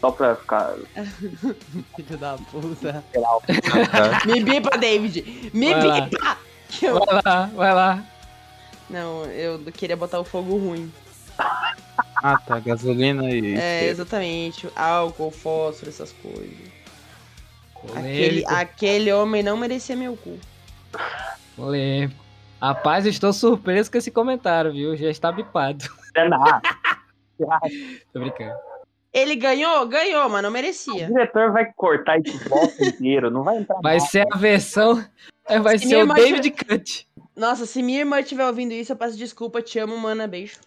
[0.00, 0.74] Só pra ficar
[1.96, 3.02] Filho da puta.
[4.26, 5.50] Me bipa, David!
[5.54, 6.00] Me Vai lá.
[6.02, 6.38] bipa!
[6.82, 8.04] Eu- Vai lá, vai lá.
[8.90, 10.92] Não, eu queria botar o fogo ruim.
[12.22, 12.58] Ah, tá.
[12.60, 13.56] Gasolina e.
[13.56, 14.68] É, exatamente.
[14.76, 16.76] Álcool, fósforo, essas coisas.
[17.94, 20.38] Aquele, aquele homem não merecia meu cu.
[21.56, 22.24] Polêmico.
[22.60, 24.96] Rapaz, eu estou surpreso com esse comentário, viu?
[24.96, 25.84] Já está bipado.
[26.14, 26.60] É nada.
[28.12, 28.54] Tô brincando.
[29.18, 29.86] Ele ganhou?
[29.86, 31.06] Ganhou, mas não O merecia.
[31.06, 34.10] diretor vai cortar esse bloco inteiro, não vai entrar Vai nada.
[34.10, 35.02] ser a versão.
[35.48, 37.08] é, Vai Se ser minha o irmã David Cut.
[37.34, 39.62] Nossa, se minha irmã estiver ouvindo isso, eu peço desculpa.
[39.62, 40.26] Te amo, mana.
[40.26, 40.58] Beijo.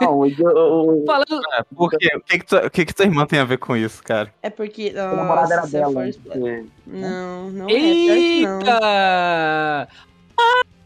[0.00, 1.40] Não, o, o, o, Falando.
[1.52, 2.08] É, por quê?
[2.16, 4.32] O que que, tu- o que que tua irmã tem a ver com isso, cara?
[4.42, 4.94] É porque.
[4.96, 5.92] a namorada era Nossa, eu dela.
[5.92, 6.12] for né?
[6.22, 7.68] porque- Não, não é.
[7.68, 8.58] pior que não.
[8.60, 9.88] Eita!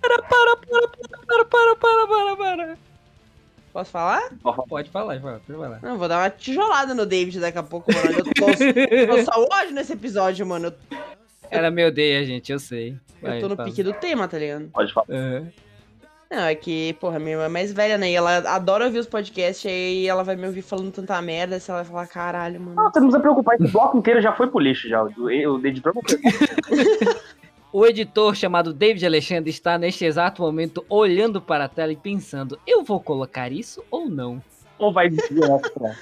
[0.00, 2.78] Para, para, para, para, para, para, para, para.
[3.78, 4.30] Posso falar?
[4.68, 5.78] Pode falar, vai, pode falar.
[5.80, 8.10] Não, vou dar uma tijolada no David daqui a pouco, mano.
[8.18, 10.66] Eu tô, tô só hoje nesse episódio, mano.
[10.90, 10.98] Eu,
[11.48, 12.96] Ela me odeia, gente, eu sei.
[13.22, 13.68] eu Vai, tô no fala.
[13.68, 14.68] pique do tema, tá ligado?
[14.72, 15.06] Pode falar.
[15.10, 15.46] Aham.
[16.28, 18.10] Não, é que, porra, minha irmã é mais velha, né?
[18.10, 21.70] E ela adora ouvir os podcasts, aí ela vai me ouvir falando tanta merda, se
[21.70, 22.74] ela vai falar, caralho, mano.
[22.74, 25.06] Não, você não precisa preocupar, esse bloco inteiro já foi pro lixo já.
[25.64, 26.28] Editor não preocupa.
[27.72, 32.58] O editor chamado David Alexandre está neste exato momento olhando para a tela e pensando:
[32.66, 34.42] eu vou colocar isso ou não?
[34.78, 35.96] Ou vai extra.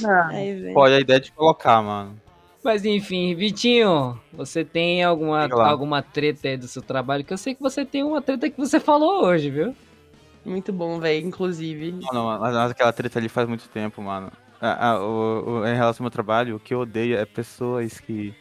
[0.00, 0.72] Não.
[0.74, 2.16] Pode a ideia de colocar, mano.
[2.62, 7.24] Mas enfim, Vitinho, você tem alguma, alguma treta aí do seu trabalho?
[7.24, 9.74] Que eu sei que você tem uma treta que você falou hoje, viu?
[10.44, 11.92] Muito bom, velho, inclusive.
[11.92, 14.30] Não, não, mas mas aquela treta ali faz muito tempo, mano.
[14.60, 17.98] Ah, ah, o- o- em relação ao meu trabalho, o que eu odeio é pessoas
[17.98, 18.34] que,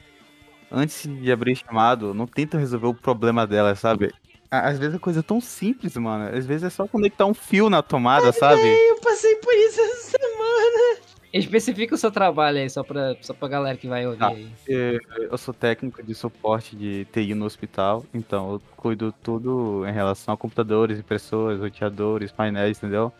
[0.71, 4.13] antes de abrir chamado, não tentam resolver o problema delas, sabe?
[4.51, 6.35] Às vezes é coisa tão simples, mano.
[6.35, 8.61] Às vezes é só conectar um fio na tomada, sabe?
[8.61, 10.99] Eu passei por isso essa semana.
[11.31, 14.51] Especifica o seu trabalho aí, só pra, só pra galera que vai ouvir aí.
[14.67, 20.33] Eu sou técnico de suporte de TI no hospital, então eu cuido tudo em relação
[20.33, 23.13] a computadores, impressoras, roteadores, painéis, entendeu?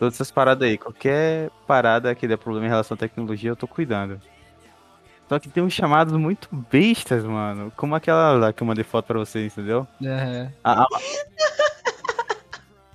[0.00, 0.76] Todas essas paradas aí.
[0.76, 4.20] Qualquer parada que der problema em relação à tecnologia, eu tô cuidando.
[5.28, 7.70] Só que tem uns chamados muito bestas, mano.
[7.76, 9.86] Como aquela lá que eu mandei foto pra vocês, entendeu?
[10.02, 10.52] Aham.
[10.64, 10.86] A, a-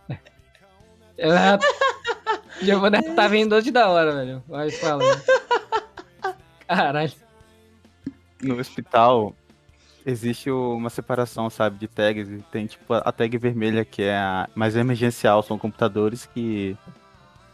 [1.18, 1.60] Ela...
[2.62, 4.44] Giovanna tá vindo hoje da hora, velho.
[4.48, 5.04] Vai, fala.
[5.04, 6.34] aí.
[6.68, 7.12] Caralho.
[8.42, 9.36] no hospital
[10.06, 12.28] existe uma separação, sabe, de tags.
[12.52, 16.76] Tem tipo a tag vermelha que é a mais emergencial, são computadores que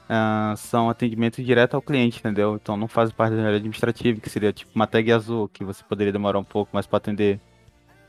[0.10, 2.56] ah, são atendimento direto ao cliente, entendeu?
[2.56, 5.84] Então não faz parte da área administrativa, que seria tipo uma tag azul, que você
[5.84, 7.39] poderia demorar um pouco mais para atender.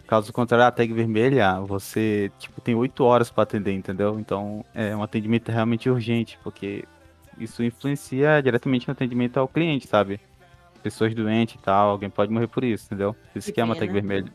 [0.06, 4.18] Caso contrário, a tag vermelha, você tipo tem oito horas para atender, entendeu?
[4.18, 6.84] Então é um atendimento realmente urgente, porque
[7.38, 10.18] isso influencia diretamente no atendimento ao cliente, sabe?
[10.80, 13.14] pessoas doentes e tal, alguém pode morrer por isso, entendeu?
[13.34, 14.32] Isso Que que é uma tag vermelha.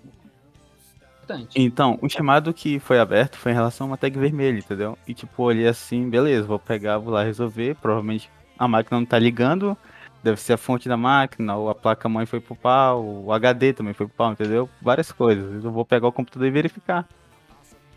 [1.26, 1.60] Importante.
[1.60, 4.98] Então, o chamado que foi aberto foi em relação a uma tag vermelha, entendeu?
[5.08, 7.76] E tipo, olhei assim, beleza, vou pegar, vou lá resolver.
[7.82, 9.76] Provavelmente a máquina não tá ligando,
[10.24, 13.94] deve ser a fonte da máquina, ou a placa-mãe foi pro pau, o HD também
[13.94, 14.70] foi pro pau, entendeu?
[14.82, 15.64] Várias coisas.
[15.64, 17.08] Eu vou pegar o computador e verificar.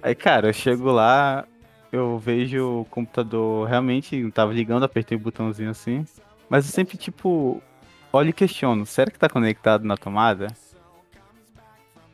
[0.02, 1.44] Aí, cara, eu chego lá,
[1.92, 6.04] eu vejo o computador realmente não tava ligando, apertei o botãozinho assim.
[6.48, 7.62] Mas eu sempre, tipo,
[8.10, 10.48] olho e questiono, será que tá conectado na tomada?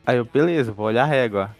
[0.05, 1.55] Aí eu, beleza, vou olhar a régua.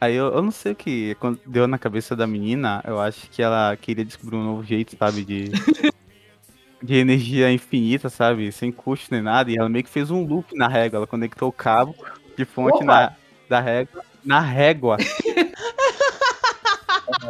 [0.00, 3.42] Aí eu, eu não sei o que deu na cabeça da menina, eu acho que
[3.42, 5.50] ela queria descobrir um novo jeito, sabe, de,
[6.82, 10.56] de energia infinita, sabe, sem custo nem nada, e ela meio que fez um loop
[10.56, 11.94] na régua, ela conectou o cabo
[12.34, 12.84] de fonte Opa!
[12.86, 13.12] na,
[13.46, 14.96] da régua, na régua.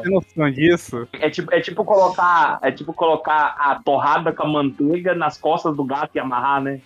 [0.03, 1.09] Tem noção disso?
[1.14, 2.59] É tipo, é tipo colocar.
[2.62, 6.81] É tipo colocar a torrada com a manteiga nas costas do gato e amarrar, né?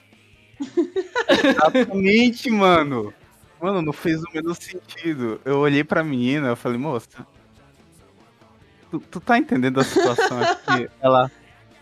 [1.28, 3.12] Exatamente, mano.
[3.64, 5.40] Mano, não fez o menor sentido.
[5.42, 7.26] Eu olhei pra menina, eu falei, moça,
[8.90, 10.86] tu, tu tá entendendo a situação aqui?
[11.00, 11.32] Ela,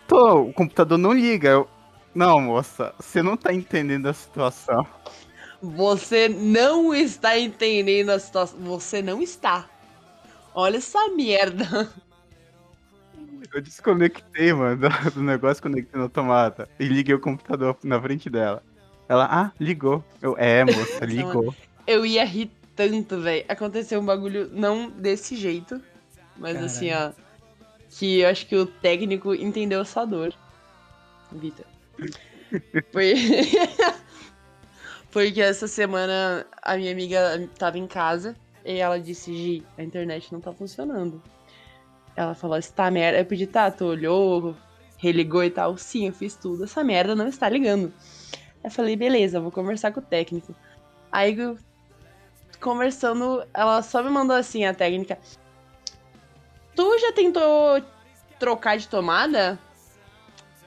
[0.07, 1.49] tô, o computador não liga.
[1.49, 1.67] Eu,
[2.15, 4.87] não, moça, você não tá entendendo a situação.
[5.61, 8.57] Você não está entendendo a situação.
[8.61, 9.69] Você não está.
[10.55, 11.91] Olha essa merda.
[13.53, 18.29] Eu desconectei, mano, do- do negócio, conectei na tomada e liguei o computador na frente
[18.29, 18.63] dela.
[19.07, 20.03] Ela, ah, ligou.
[20.21, 21.53] Eu, é, moça, ligou.
[21.85, 23.45] Eu ia rir tanto, velho.
[23.47, 25.81] Aconteceu um bagulho não desse jeito.
[26.37, 26.65] Mas Caralho.
[26.65, 27.11] assim, ó.
[27.89, 30.33] Que eu acho que o técnico entendeu essa dor.
[31.31, 31.65] Vitor.
[32.91, 33.13] Foi...
[35.11, 40.33] Porque essa semana a minha amiga tava em casa e ela disse, Gi, a internet
[40.33, 41.21] não tá funcionando.
[42.15, 43.19] Ela falou, está merda.
[43.19, 44.55] Eu pedi, tá, tu olhou,
[44.97, 45.77] religou e tal.
[45.77, 46.63] Sim, eu fiz tudo.
[46.63, 47.93] Essa merda não está ligando.
[48.63, 50.55] Eu falei, beleza, vou conversar com o técnico.
[51.11, 51.57] Aí, eu-
[52.63, 55.19] conversando, ela só me mandou assim a técnica.
[56.75, 57.83] Tu já tentou
[58.39, 59.59] trocar de tomada?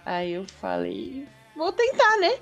[0.04, 2.38] Aí eu falei, vou tentar, né?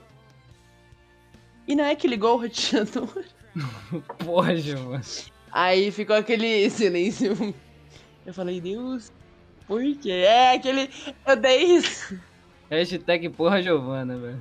[1.66, 3.24] E não é que ligou o roteador.
[4.18, 5.02] Porra, Giovanna.
[5.50, 7.54] Aí ficou aquele silêncio.
[8.26, 9.12] Eu falei, Deus,
[9.66, 10.10] por quê?
[10.10, 10.90] É aquele.
[11.26, 12.20] Eu dei isso.
[12.70, 14.40] Hashtag porra Giovana, velho.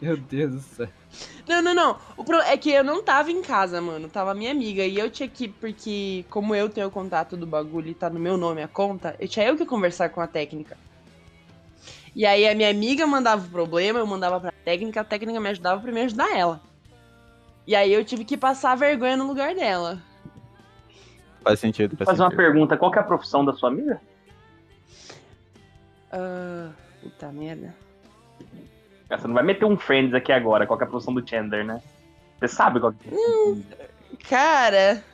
[0.00, 0.88] Meu Deus do céu.
[1.48, 1.98] Não, não, não.
[2.16, 2.38] O pro...
[2.38, 4.08] é que eu não tava em casa, mano.
[4.08, 4.84] Tava minha amiga.
[4.84, 8.18] E eu tinha que, porque como eu tenho o contato do bagulho e tá no
[8.18, 10.76] meu nome a conta, eu tinha eu que conversar com a técnica.
[12.14, 15.48] E aí a minha amiga mandava o problema, eu mandava pra técnica, a técnica me
[15.48, 16.60] ajudava pra me ajudar ela.
[17.66, 20.00] E aí eu tive que passar a vergonha no lugar dela.
[21.42, 21.96] Faz sentido.
[21.96, 22.44] Faz fazer uma sentido.
[22.44, 24.00] pergunta: qual que é a profissão da sua amiga?
[26.12, 26.70] Ah,
[27.02, 27.74] puta merda.
[29.08, 31.64] Você não vai meter um Friends aqui agora, qual que é a profissão do Chandler,
[31.64, 31.80] né?
[32.38, 33.88] Você sabe qual que é.
[34.28, 35.04] Cara.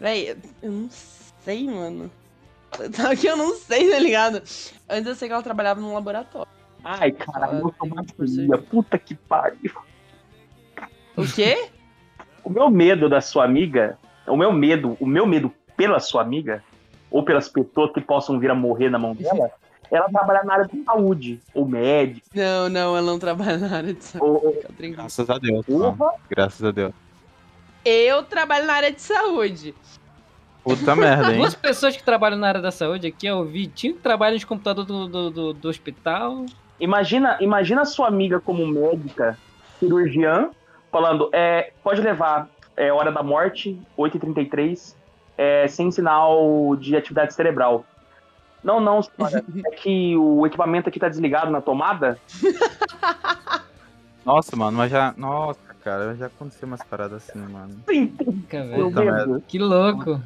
[0.00, 2.10] Véi, eu não sei, mano.
[2.94, 4.36] Tá que eu não sei, tá ligado?
[4.36, 6.50] Antes eu sei que ela trabalhava num laboratório.
[6.84, 7.74] Ai, caralho,
[8.50, 8.62] eu.
[8.62, 9.72] Puta que pariu.
[11.16, 11.68] O quê?
[12.44, 16.62] O meu medo da sua amiga, o meu medo, o meu medo pela sua amiga,
[17.10, 19.50] ou pelas pessoas que possam vir a morrer na mão dela,
[19.90, 23.94] ela trabalhar na área de saúde, ou médico, Não, não, ela não trabalha na área
[23.94, 24.30] de saúde.
[24.30, 24.96] ou, ou Fica tranquilo.
[24.96, 25.66] Graças a Deus.
[25.66, 26.12] porra.
[26.28, 26.92] Graças a Deus.
[27.84, 29.74] Eu trabalho na área de saúde.
[30.62, 31.38] Puta merda, hein?
[31.38, 34.44] Duas pessoas que trabalham na área da saúde aqui é o Vitinho que trabalha nos
[34.44, 36.44] computadores do, do, do, do hospital.
[36.78, 39.38] Imagina, imagina a sua amiga como médica,
[39.80, 40.50] cirurgiã,
[40.92, 44.94] falando, é, pode levar, é hora da morte, 8h33,
[45.38, 47.84] é, sem sinal de atividade cerebral.
[48.62, 52.18] Não, não, senhora, é que o equipamento aqui tá desligado na tomada.
[54.24, 55.14] Nossa, mano, mas já.
[55.16, 57.80] Nossa, cara, já aconteceu umas paradas assim, mano.
[57.88, 58.14] Sim,
[58.50, 58.90] velho.
[58.90, 59.42] Medo.
[59.46, 60.20] Que louco.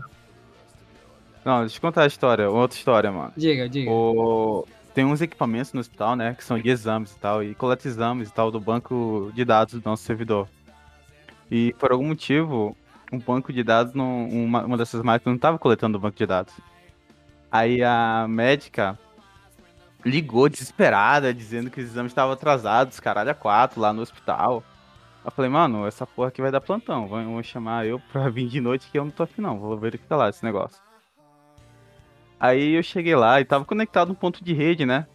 [1.44, 3.32] Não, deixa eu contar a história, outra história, mano.
[3.36, 3.90] Diga, diga.
[3.90, 4.66] O...
[4.94, 8.28] Tem uns equipamentos no hospital, né, que são de exames e tal, e coleta exames
[8.28, 10.48] e tal do banco de dados do nosso servidor.
[11.50, 12.76] E por algum motivo,
[13.12, 16.26] um banco de dados, não, uma, uma dessas máquinas não estava coletando o banco de
[16.26, 16.54] dados.
[17.52, 18.98] Aí a médica
[20.02, 24.64] ligou desesperada, dizendo que os exames estavam atrasados, caralho, a quatro lá no hospital.
[25.22, 28.58] Eu falei, mano, essa porra aqui vai dar plantão, vão, chamar eu pra vir de
[28.58, 30.80] noite que eu não tô afim não, vou verificar lá esse negócio.
[32.40, 35.06] Aí eu cheguei lá e tava conectado um ponto de rede, né?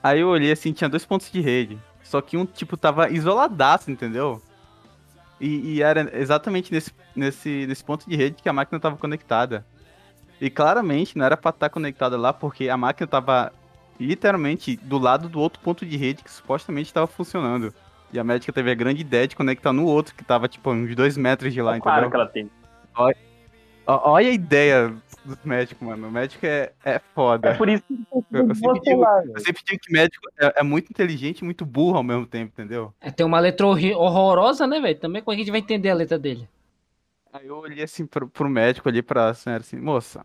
[0.00, 1.78] Aí eu olhei assim, tinha dois pontos de rede.
[2.02, 4.40] Só que um, tipo, tava isoladaço, entendeu?
[5.40, 9.66] E, e era exatamente nesse, nesse, nesse ponto de rede que a máquina tava conectada.
[10.40, 13.52] E claramente não era pra estar conectada lá, porque a máquina tava
[13.98, 17.72] literalmente do lado do outro ponto de rede que supostamente estava funcionando.
[18.12, 20.94] E a médica teve a grande ideia de conectar no outro, que tava, tipo, uns
[20.94, 22.10] dois metros de lá, claro entendeu?
[22.10, 22.50] que ela tem.
[22.94, 23.12] Ó-
[23.88, 24.92] Olha a ideia
[25.24, 26.08] dos médicos, mano.
[26.08, 27.50] O médico é, é foda.
[27.50, 27.94] É por isso que
[28.32, 31.44] Eu, eu sempre digo, lá, eu sempre digo que médico é, é muito inteligente e
[31.44, 32.92] muito burro ao mesmo tempo, entendeu?
[33.00, 34.98] É, tem uma letra horrorosa, né, velho?
[34.98, 36.48] Também como é que a gente vai entender a letra dele?
[37.36, 40.24] Aí eu olhei assim pro, pro médico, olhei pra senhora assim, moça,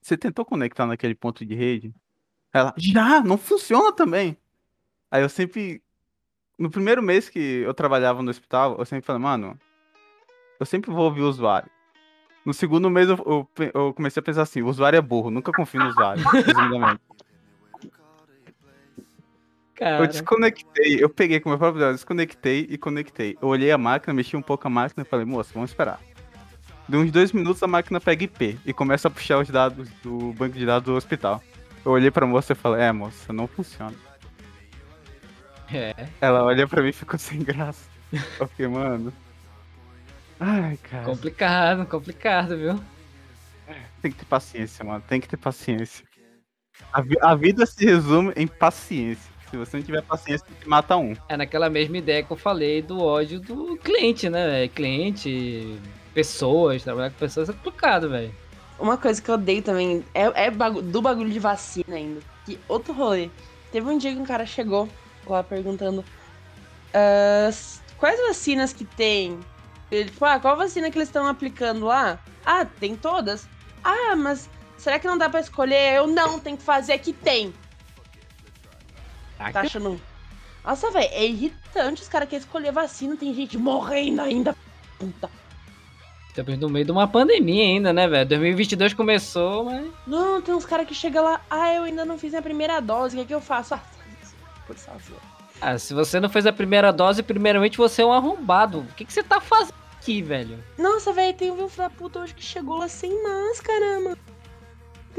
[0.00, 1.94] você tentou conectar naquele ponto de rede?
[2.54, 4.34] Ela, já, não funciona também.
[5.10, 5.82] Aí eu sempre,
[6.58, 9.60] no primeiro mês que eu trabalhava no hospital, eu sempre falei, mano,
[10.58, 11.70] eu sempre vou ouvir o usuário.
[12.46, 15.52] No segundo mês eu, eu eu comecei a pensar assim, o usuário é burro, nunca
[15.52, 17.02] confio no usuário, resumidamente.
[19.78, 23.36] Cara, Eu desconectei, eu peguei com o meu próprio dedo, desconectei e conectei.
[23.40, 26.00] Eu olhei a máquina, mexi um pouco a máquina e falei, moça, vamos esperar.
[26.88, 30.32] Deu uns dois minutos, a máquina pega IP e começa a puxar os dados do
[30.32, 31.42] banco de dados do hospital.
[31.84, 33.94] Eu olhei pra moça e falei, é, moça, não funciona.
[35.72, 36.08] é.
[36.20, 37.88] Ela olha pra mim e ficou sem graça.
[38.40, 39.12] Eu fiquei, mano.
[40.40, 41.04] Ai, cara.
[41.04, 42.80] Complicado, complicado, viu?
[44.00, 45.04] Tem que ter paciência, mano.
[45.06, 46.04] Tem que ter paciência.
[46.92, 49.30] A, vi- a vida se resume em paciência.
[49.50, 51.14] Se você não tiver paciência, que matar um.
[51.28, 54.70] É naquela mesma ideia que eu falei do ódio do cliente, né, velho?
[54.70, 55.78] Cliente,
[56.12, 58.34] pessoas, trabalhar com pessoas é complicado, velho.
[58.78, 62.20] Uma coisa que eu odeio também é, é bagu- do bagulho de vacina ainda.
[62.44, 63.30] Que outro rolê.
[63.72, 64.88] Teve um dia que um cara chegou
[65.26, 66.04] lá perguntando
[66.94, 69.38] "Ah, s- quais vacinas que tem.
[69.90, 72.18] Ele, tipo, ah, qual vacina que eles estão aplicando lá?
[72.44, 73.48] Ah, tem todas.
[73.82, 75.94] Ah, mas será que não dá pra escolher?
[75.96, 77.52] Eu não, tem que fazer a que tem.
[79.38, 80.00] Tá achando.
[80.64, 84.54] Nossa, velho, é irritante os caras querem escolher vacina, tem gente morrendo ainda.
[84.98, 85.30] Puta.
[86.28, 88.28] Estamos no meio de uma pandemia ainda, né, velho?
[88.28, 89.90] 2022 começou, mas.
[90.06, 93.16] Não, tem uns caras que chegam lá, ah, eu ainda não fiz a primeira dose,
[93.16, 93.74] o que, é que eu faço?
[93.74, 93.82] Ah,
[94.66, 95.18] por favor.
[95.60, 98.80] Ah, se você não fez a primeira dose, primeiramente você é um arrombado.
[98.80, 99.74] O que, que você tá fazendo
[100.08, 100.62] aqui, velho?
[100.78, 104.18] Nossa, velho, tem um filho da puta hoje que chegou lá sem máscara, mano.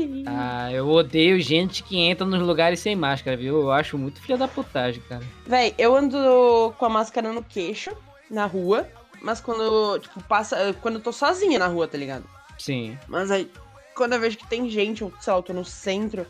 [0.06, 0.28] Deus.
[0.28, 3.62] Ah, eu odeio gente que entra nos lugares sem máscara, viu?
[3.62, 5.24] Eu acho muito filha da putagem, cara.
[5.46, 7.92] Véi, eu ando com a máscara no queixo,
[8.30, 8.88] na rua,
[9.22, 10.76] mas quando, tipo, passa.
[10.82, 12.24] Quando eu tô sozinha na rua, tá ligado?
[12.58, 12.98] Sim.
[13.08, 13.50] Mas aí,
[13.96, 16.26] quando eu vejo que tem gente, ou sei lá, eu tô no centro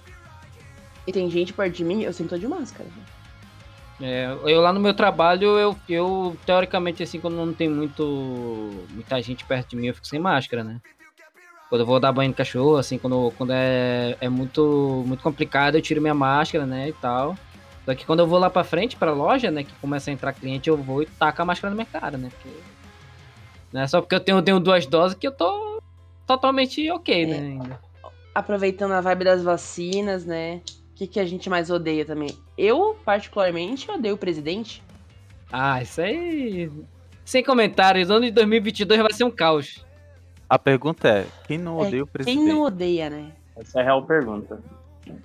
[1.06, 2.90] e tem gente perto de mim, eu sempre tô de máscara.
[4.02, 9.22] É, eu lá no meu trabalho, eu, eu teoricamente, assim, quando não tem muito muita
[9.22, 10.80] gente perto de mim, eu fico sem máscara, né?
[11.70, 15.76] Quando eu vou dar banho no cachorro, assim, quando, quando é, é muito, muito complicado,
[15.76, 17.38] eu tiro minha máscara, né, e tal.
[17.86, 20.34] Só que quando eu vou lá pra frente, pra loja, né, que começa a entrar
[20.34, 22.30] cliente, eu vou e taco a máscara na minha cara, né?
[22.30, 22.58] Porque
[23.72, 25.82] Não é só porque eu tenho, tenho duas doses que eu tô
[26.26, 27.36] totalmente ok, né?
[27.36, 27.40] É.
[27.40, 27.80] Ainda.
[28.34, 30.62] Aproveitando a vibe das vacinas, né?
[30.92, 32.38] O que, que a gente mais odeia também?
[32.58, 34.84] Eu, particularmente, odeio o presidente.
[35.52, 36.72] Ah, isso aí.
[37.26, 39.84] Sem comentários, ano de 2022 vai ser um caos.
[40.50, 42.48] A pergunta é, quem não É, odeia o Quem presidente?
[42.50, 43.32] não odeia, né?
[43.58, 44.60] Essa é a real pergunta.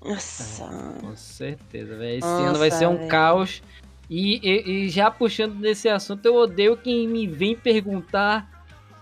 [0.04, 0.96] Nossa.
[1.00, 2.18] Com certeza, velho.
[2.18, 3.08] Esse Nossa, ano vai ser um velho.
[3.08, 3.62] caos.
[4.08, 8.48] E, e- e já puxando desse assunto, eu odeio quem me vem perguntar: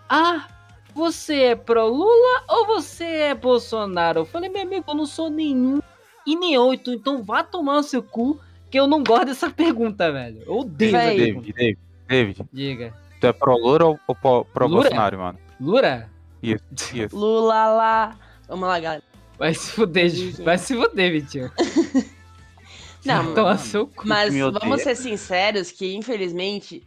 [0.09, 0.47] Ah,
[0.95, 4.21] você é pro Lula ou você é Bolsonaro?
[4.21, 5.81] Eu falei, meu amigo, eu não sou nenhum
[6.27, 8.39] e nem outro, então vá tomar o seu cu,
[8.71, 10.43] que eu não gosto dessa pergunta, velho.
[10.47, 11.17] Eu odeio pergunta.
[11.17, 12.95] David, David, David, Diga.
[13.21, 14.83] tu é pro Lula ou, ou pro, pro Lula?
[14.83, 15.39] Bolsonaro, mano?
[15.61, 16.11] Lura?
[16.43, 17.17] Isso.
[17.17, 18.19] Lula lá.
[18.49, 19.03] Vamos lá, galera.
[19.39, 20.43] Vai se fuder, gente.
[20.43, 21.51] vai se fuder, Vitinho.
[23.05, 24.07] Não, Toma seu cu.
[24.07, 26.87] Mas vamos ser sinceros que, infelizmente,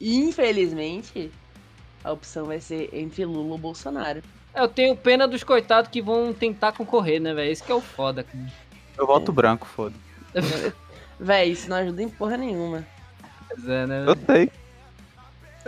[0.00, 1.30] infelizmente,
[2.04, 4.22] a opção vai ser entre Lula ou Bolsonaro.
[4.54, 7.50] Eu tenho pena dos coitados que vão tentar concorrer, né, velho?
[7.50, 8.22] Esse que é o foda.
[8.22, 8.52] cara.
[8.96, 9.94] Eu voto branco, foda.
[11.20, 12.86] Véi, isso não ajuda em porra nenhuma.
[13.48, 14.04] Pois é, né?
[14.06, 14.50] Eu sei.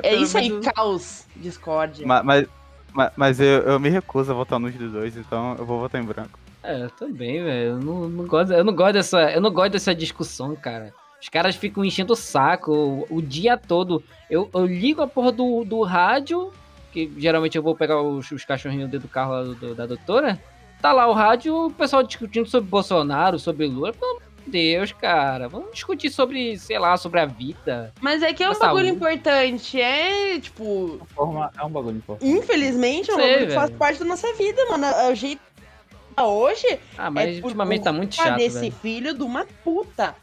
[0.02, 2.06] É isso aí, caos, discórdia.
[2.06, 2.48] Mas, mas,
[2.92, 6.04] mas, mas eu, eu me recuso a votar nos dois, então eu vou votar em
[6.04, 6.38] branco.
[6.62, 7.70] É, eu também, velho.
[7.70, 10.92] Eu não, não gosto, eu não gosto dessa, eu não gosto dessa discussão, cara.
[11.20, 14.02] Os caras ficam enchendo o saco o, o dia todo.
[14.30, 16.50] Eu, eu ligo a porra do, do rádio,
[16.92, 20.38] que geralmente eu vou pegar os, os cachorrinhos dentro do carro lá do- da doutora.
[20.80, 23.92] Tá lá o rádio, o pessoal discutindo sobre Bolsonaro, sobre Lula.
[23.92, 25.48] Pelo de Deus, cara.
[25.48, 27.92] Vamos discutir sobre, sei lá, sobre a vida.
[28.00, 28.88] Mas é que é um bagulho saúde.
[28.90, 29.80] importante.
[29.80, 32.30] É, tipo, Forma é um bagulho importante.
[32.30, 34.86] infelizmente, é um Sei, bagulho que faz parte da nossa vida, mano.
[35.10, 35.40] O jeito
[36.22, 38.72] hoje Ah, mas é ultimamente tá muito chato, desse velho.
[38.82, 40.14] filho de uma puta.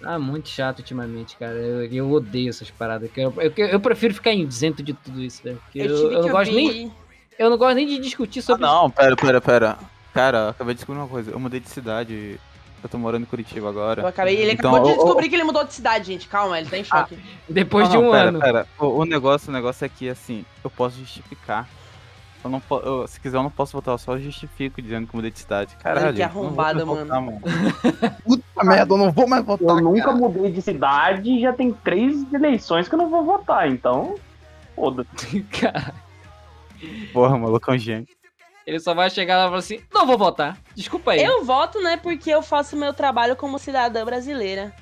[0.00, 1.54] Tá muito chato ultimamente, cara.
[1.54, 3.10] Eu, eu odeio essas paradas.
[3.16, 5.60] Eu, eu, eu prefiro ficar isento de tudo isso, velho.
[5.64, 6.92] Porque eu, eu não gosto nem,
[7.38, 9.78] eu não gosto nem de discutir Ah, sobre não, pera, pera, pera.
[10.14, 11.30] Cara, eu acabei de descobrir uma coisa.
[11.30, 12.40] Eu mudei de cidade.
[12.82, 14.02] Eu tô morando em Curitiba agora.
[14.02, 16.28] Eu acabei, ele Então, acabou de descobrir que ele mudou de cidade, gente.
[16.28, 17.18] Calma, ele tá em choque.
[17.48, 18.40] depois Não, de um não, pera, ano.
[18.40, 18.66] Pera.
[18.78, 21.68] O, o negócio, o negócio é que, assim, eu posso justificar.
[22.44, 25.30] Eu não eu- se quiser, eu não posso votar, eu só justifico dizendo que mudei
[25.30, 25.74] de cidade.
[25.82, 27.40] Caralho, que eu arrombado, mais votar, mano.
[28.24, 29.68] Puta merda, eu não vou mais votar.
[29.68, 33.68] Eu nunca mudei de cidade e já tem três eleições que eu não vou votar,
[33.68, 34.14] então.
[34.76, 35.40] Foda-se.
[35.60, 35.92] Cara,
[37.12, 38.06] Porra, maluco é um gênio.
[38.68, 40.58] Ele só vai chegar lá e falar assim: não vou votar.
[40.74, 41.24] Desculpa aí.
[41.24, 44.74] Eu voto, né, porque eu faço meu trabalho como cidadã brasileira.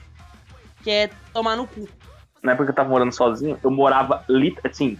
[0.83, 1.89] Que é tomar no cu.
[2.43, 4.99] Na época que eu tava morando sozinho, eu morava, lit assim,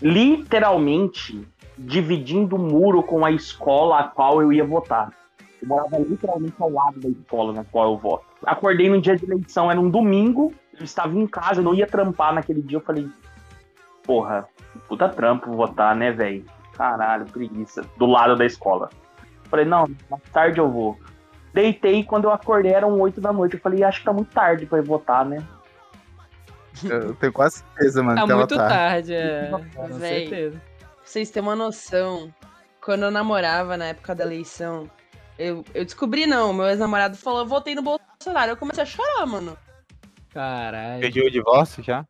[0.00, 1.44] literalmente
[1.76, 5.12] dividindo o muro com a escola a qual eu ia votar.
[5.60, 8.24] Eu morava literalmente ao lado da escola na qual eu voto.
[8.44, 11.88] Acordei no dia de eleição, era um domingo, eu estava em casa, eu não ia
[11.88, 13.08] trampar naquele dia, eu falei,
[14.04, 14.48] porra,
[14.88, 16.44] puta trampo votar, né, velho?
[16.80, 17.84] Caralho, preguiça.
[17.98, 18.88] Do lado da escola.
[19.50, 20.98] Falei, não, mais tarde eu vou.
[21.52, 23.56] Deitei, quando eu acordei eram 8 da noite.
[23.56, 25.46] Eu falei, acho que tá muito tarde pra eu votar, né?
[26.82, 28.18] Eu tenho quase certeza, mano.
[28.18, 28.66] Tá que ela muito tá.
[28.66, 29.50] tarde, é.
[29.74, 30.20] Com Véi.
[30.20, 30.62] certeza.
[30.78, 32.32] Pra vocês terem uma noção,
[32.82, 34.88] quando eu namorava na época da eleição,
[35.38, 38.52] eu, eu descobri não, meu ex-namorado falou, eu votei no Bolsonaro.
[38.52, 39.54] Eu comecei a chorar, mano.
[40.32, 41.02] Caralho.
[41.02, 42.06] Pediu o divórcio já?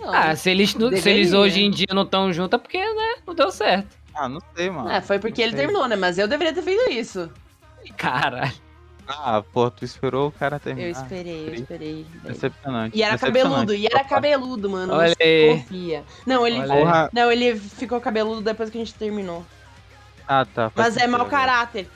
[0.00, 0.12] Não.
[0.12, 1.38] Ah, se eles, não- se eles Deveria.
[1.38, 3.88] hoje em dia não estão juntos, é porque, né, não deu certo.
[4.14, 4.90] Ah, não sei, mano.
[4.90, 5.66] É, foi porque Não ele sei.
[5.66, 5.96] terminou, né?
[5.96, 7.30] Mas eu deveria ter feito isso.
[7.96, 8.52] Caralho.
[9.08, 10.90] Ah, pô, tu esperou o cara Eu terminar.
[10.90, 12.06] esperei, eu esperei.
[12.24, 12.96] Decepcionante.
[12.98, 14.94] E era decepcionante, cabeludo, e era cabeludo, mano.
[14.94, 15.56] Olha não aí.
[15.62, 16.04] confia.
[16.26, 16.58] Não, ele.
[16.58, 17.08] Olha.
[17.12, 19.46] Não, ele ficou cabeludo depois que a gente terminou.
[20.26, 20.72] Ah, tá.
[20.74, 21.30] Mas é mau velho.
[21.30, 21.88] caráter.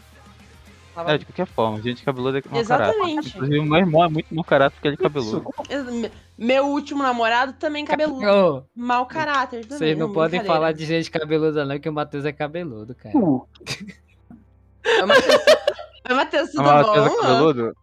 [1.00, 2.90] Tava- É, de qualquer forma, gente cabeluda é mau caráter.
[2.94, 3.28] Exatamente.
[3.28, 5.44] Inclusive, o meu irmão é muito mau caráter porque ele é cabeludo.
[5.92, 8.26] Me- Meu último namorado também cabeludo.
[8.26, 9.78] Ô, Mau caráter também.
[9.78, 13.18] vocês não podem falar de gente cabeluda, não, que o Matheus é cabeludo, cara.
[13.18, 13.46] Uh,
[15.06, 15.42] Matheus.
[16.08, 17.16] Oi, Matheus, tudo O Matheus é bom?
[17.20, 17.76] cabeludo?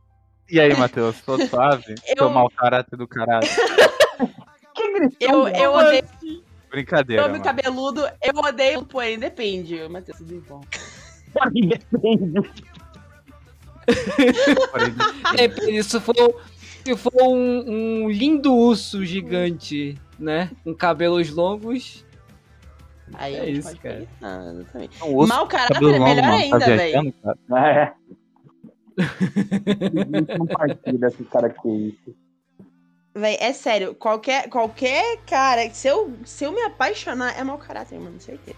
[0.49, 1.21] E aí, Matheus?
[1.21, 1.83] Tô suave?
[2.07, 3.45] Eu- Seu mau caráter do caralho.
[4.73, 6.03] que gritão, Eu, eu odeio
[6.69, 7.43] Brincadeira, mano.
[7.43, 9.87] cabeludo, eu odeio, porém depende.
[9.87, 10.61] Matheus, tudo bom?
[11.53, 12.51] Depende.
[15.35, 16.41] Depende, se for,
[16.85, 20.51] se for um, um lindo urso gigante, né?
[20.63, 22.05] Com cabelos longos.
[23.13, 24.05] Aí É isso, cara.
[24.19, 25.03] pensar, exatamente.
[25.03, 26.43] um osso, Mau caráter cabelo é longo, melhor mano.
[26.43, 27.13] ainda, tá velho.
[27.55, 27.93] É.
[30.37, 32.13] não partilha dessas características.
[33.15, 37.99] Véi, é sério, qualquer, qualquer cara, se eu, se eu me apaixonar, é mau caráter,
[37.99, 38.57] mano, certeza.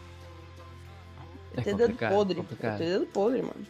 [1.56, 2.44] Eu É dedo podre.
[2.60, 3.66] Tenho dedo podre, mano.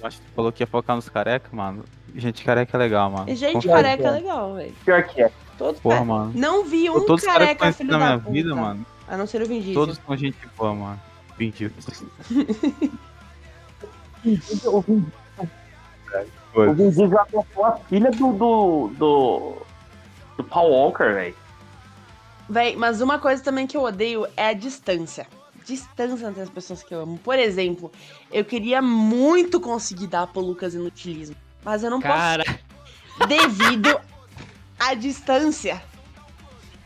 [0.00, 1.84] Eu acho que tu falou que ia focar nos careca, mano.
[2.14, 3.28] Gente careca é legal, mano.
[3.28, 3.72] E gente Confia.
[3.72, 4.74] careca é legal, velho.
[4.84, 5.30] Pior que é.
[5.58, 6.32] Todos, Porra, é, mano.
[6.34, 8.30] Não vi um Todos que careca conheci filho na da minha puta.
[8.30, 8.86] vida, mano.
[9.06, 9.74] A não ser o Vin Diesel.
[9.74, 11.00] Todos são gente boa, mano.
[11.30, 11.52] O Vin
[16.54, 19.54] o Vin Diesel adotou a filha do, do, do,
[20.36, 21.36] do Paul Walker, velho.
[22.48, 25.26] Véi, mas uma coisa também que eu odeio é a distância.
[25.70, 27.18] Distância entre as pessoas que eu amo.
[27.18, 27.92] Por exemplo,
[28.32, 31.36] eu queria muito conseguir dar pro Lucas inutilismo.
[31.64, 34.00] Mas eu não Cara, posso devido
[34.78, 35.80] à distância.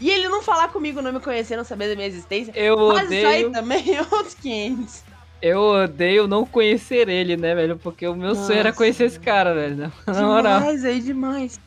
[0.01, 2.53] E ele não falar comigo, não me conhecer, não saber da minha existência.
[2.55, 3.53] eu Mas isso aí odeio.
[3.53, 5.03] também é outros 500.
[5.41, 7.77] Eu odeio não conhecer ele, né, velho?
[7.79, 9.77] Porque o meu sonho era Nossa, conhecer esse cara, velho.
[9.77, 9.93] né?
[10.07, 10.59] Na moral.
[10.61, 11.61] Demais, aí, demais.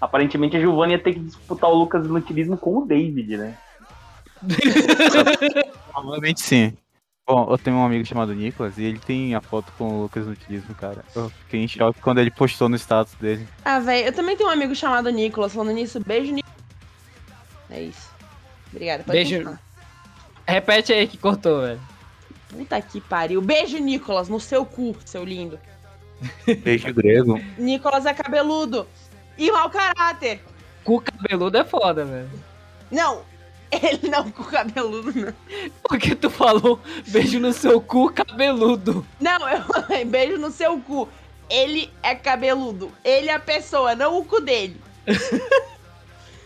[0.00, 3.56] Aparentemente a Giovanna ia ter que disputar o Lucas Inutilismo com o David, né?
[5.92, 6.76] Provavelmente sim.
[7.26, 10.26] Bom, eu tenho um amigo chamado Nicolas e ele tem a foto com o Lucas
[10.26, 11.04] no utilismo, cara.
[11.14, 13.46] Eu fiquei em choque quando ele postou no status dele.
[13.64, 15.52] Ah, velho, eu também tenho um amigo chamado Nicolas.
[15.52, 16.56] Falando nisso, beijo, Nicolas.
[17.70, 18.10] É isso.
[18.72, 19.04] Obrigada.
[19.04, 19.36] Pode Beijo.
[19.36, 19.60] continuar.
[20.46, 21.80] Repete aí que cortou, velho.
[22.48, 23.40] Puta que pariu.
[23.40, 25.58] Beijo, Nicolas, no seu cu, seu lindo.
[26.62, 27.40] Beijo grego.
[27.56, 28.86] Nicolas é cabeludo.
[29.38, 30.42] E mau caráter.
[30.84, 32.30] Cu cabeludo é foda, velho.
[32.90, 33.22] Não,
[33.72, 35.34] ele não com cabeludo, não.
[35.82, 39.06] Porque tu falou beijo no seu cu cabeludo.
[39.20, 41.08] Não, eu falei beijo no seu cu.
[41.48, 42.92] Ele é cabeludo.
[43.04, 44.80] Ele é a pessoa, não o cu dele.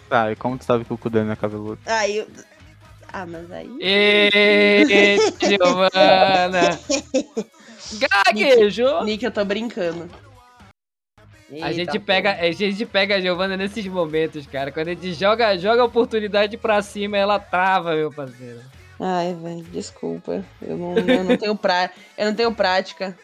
[0.08, 1.80] Tá, e como tu sabe que o cu dele não é cabeludo?
[1.84, 2.28] Aí eu...
[3.12, 3.68] Ah, mas aí...
[3.80, 6.78] Ê, Giovana!
[8.34, 9.04] Gaguejou!
[9.04, 10.08] Nick, eu tô brincando.
[11.62, 14.72] A gente Eita, pega, a gente pega a Giovana nesses momentos, cara.
[14.72, 18.60] Quando a gente joga, joga a oportunidade pra cima, ela trava, meu parceiro.
[18.98, 20.44] Ai, velho, desculpa.
[20.60, 21.90] Eu não, eu não tenho pra...
[22.18, 23.16] eu não tenho prática,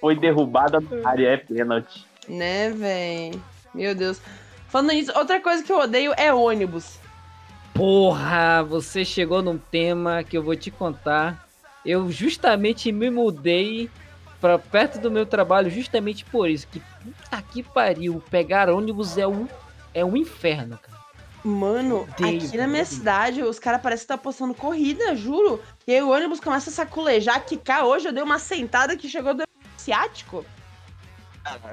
[0.00, 2.06] Foi derrubada na área, é pênalti.
[2.28, 3.42] né, velho?
[3.74, 4.20] Meu Deus.
[4.68, 6.98] Falando nisso, outra coisa que eu odeio é ônibus.
[7.74, 11.46] Porra, você chegou num tema que eu vou te contar.
[11.84, 13.90] Eu justamente me mudei
[14.40, 16.66] pra perto do meu trabalho justamente por isso.
[16.68, 18.22] Que puta que pariu.
[18.30, 19.48] Pegar ônibus é um,
[19.94, 20.96] é um inferno, cara.
[21.44, 22.86] Mano, Odeio, aqui na minha odeio.
[22.86, 25.62] cidade, os caras parecem que tá postando corrida, juro.
[25.86, 27.84] E aí o ônibus começa a saculejar, quicar.
[27.84, 29.44] Hoje eu dei uma sentada que chegou do
[29.76, 30.44] ciático.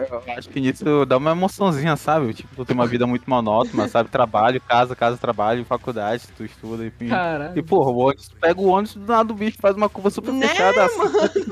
[0.10, 2.34] Eu acho que nisso dá uma emoçãozinha, sabe?
[2.34, 4.10] Tipo, tu tem uma vida muito monótona, sabe?
[4.10, 7.10] Trabalho, casa, casa, trabalho, faculdade, tu estuda, enfim.
[7.10, 7.58] Caralho.
[7.58, 10.10] E, porra, o ônibus, tu pega o ônibus do nada do bicho, faz uma curva
[10.10, 11.44] super Né, fechada, assim?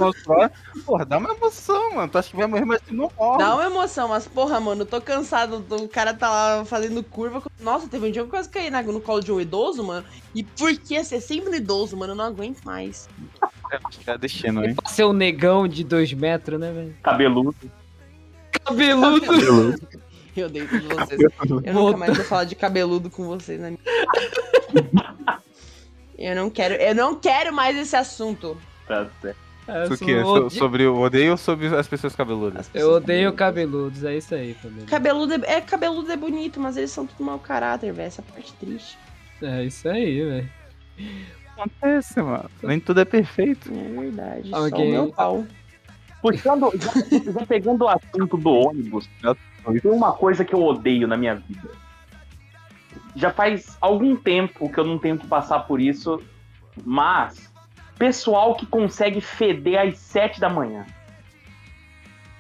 [0.86, 2.12] Porra, dá uma emoção, mano.
[2.12, 3.38] Tu acha que vai morrer, mas tu não morre.
[3.38, 5.60] Dá uma emoção, mas porra, mano, eu tô cansado.
[5.60, 7.42] do- O cara tá lá fazendo curva.
[7.60, 10.06] Nossa, teve um dia que eu quase caí na- no colo de um idoso, mano.
[10.34, 12.14] E por que ser sempre no idoso, mano?
[12.14, 13.10] Eu não aguento mais.
[13.86, 14.76] Acho que é destino, hein?
[14.86, 16.96] Ser um negão de dois metros, né, velho?
[17.04, 17.56] Cabeludo.
[18.66, 19.26] Cabeludo.
[20.36, 21.22] Eu odeio todos vocês.
[21.66, 23.80] Eu nunca mais vou falar de cabeludo com vocês na minha.
[26.18, 28.58] Eu não quero, eu não quero mais esse assunto.
[28.88, 29.38] Tá certo.
[29.68, 30.22] É, Isso sou- o quê?
[30.22, 32.62] So- ode- sobre o odeio ou sobre as pessoas cabeludas?
[32.62, 34.00] As pessoas Eu odeio cabeludas.
[34.00, 34.86] cabeludos, é isso aí, família.
[34.86, 38.08] Cabeludo é, é cabeludo é bonito, mas eles são tudo mau caráter, velho.
[38.08, 38.98] Essa parte triste.
[39.42, 40.50] É isso aí, velho.
[41.58, 42.50] Acontece, mano.
[42.64, 43.72] Nem tudo é perfeito.
[43.72, 44.50] É verdade.
[44.50, 44.88] Só Ok.
[44.88, 45.46] o meu pau.
[46.22, 49.10] Puxando, já, já pegando o assunto do ônibus,
[49.82, 51.70] tem uma coisa que eu odeio na minha vida.
[53.16, 56.22] Já faz algum tempo que eu não tenho que passar por isso,
[56.86, 57.52] mas
[57.98, 60.86] pessoal que consegue feder às 7 da manhã.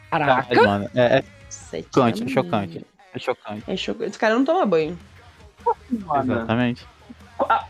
[0.10, 0.62] Caraca.
[0.62, 0.90] Mano.
[0.94, 2.86] É, é Sete chocante, é chocante.
[3.14, 3.64] É chocante.
[3.68, 4.10] É chocante.
[4.10, 4.98] Esse cara não toma banho.
[5.90, 6.88] Mano, Exatamente.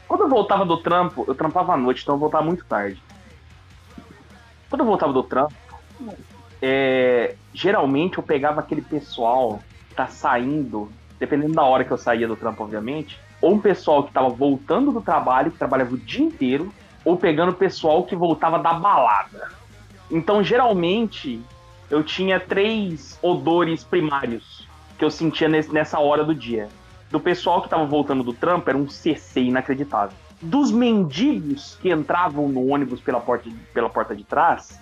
[0.07, 3.01] Quando eu voltava do trampo, eu trampava à noite, então eu voltava muito tarde.
[4.69, 5.53] Quando eu voltava do trampo,
[6.61, 12.27] é, geralmente eu pegava aquele pessoal que tá saindo, dependendo da hora que eu saía
[12.27, 16.25] do trampo, obviamente, ou um pessoal que tava voltando do trabalho, que trabalhava o dia
[16.25, 16.71] inteiro,
[17.03, 19.49] ou pegando o pessoal que voltava da balada.
[20.09, 21.41] Então, geralmente,
[21.89, 26.69] eu tinha três odores primários que eu sentia nessa hora do dia
[27.11, 30.17] do pessoal que tava voltando do trampo era um CC inacreditável.
[30.41, 34.79] Dos mendigos que entravam no ônibus pela porta pela porta de trás,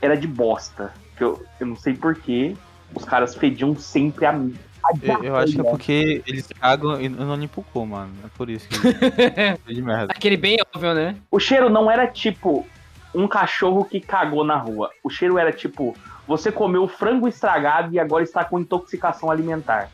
[0.00, 0.92] era de bosta.
[1.16, 2.56] Que eu, eu não sei porquê,
[2.94, 4.54] os caras fediam sempre a mim.
[5.02, 8.12] Eu, eu acho que é porque eles cagam e não limpam o cu, mano.
[8.24, 8.76] É por isso que
[9.40, 10.12] é de merda.
[10.12, 11.16] Aquele bem óbvio, né?
[11.30, 12.66] O cheiro não era tipo
[13.14, 14.90] um cachorro que cagou na rua.
[15.02, 19.90] O cheiro era tipo, você comeu frango estragado e agora está com intoxicação alimentar.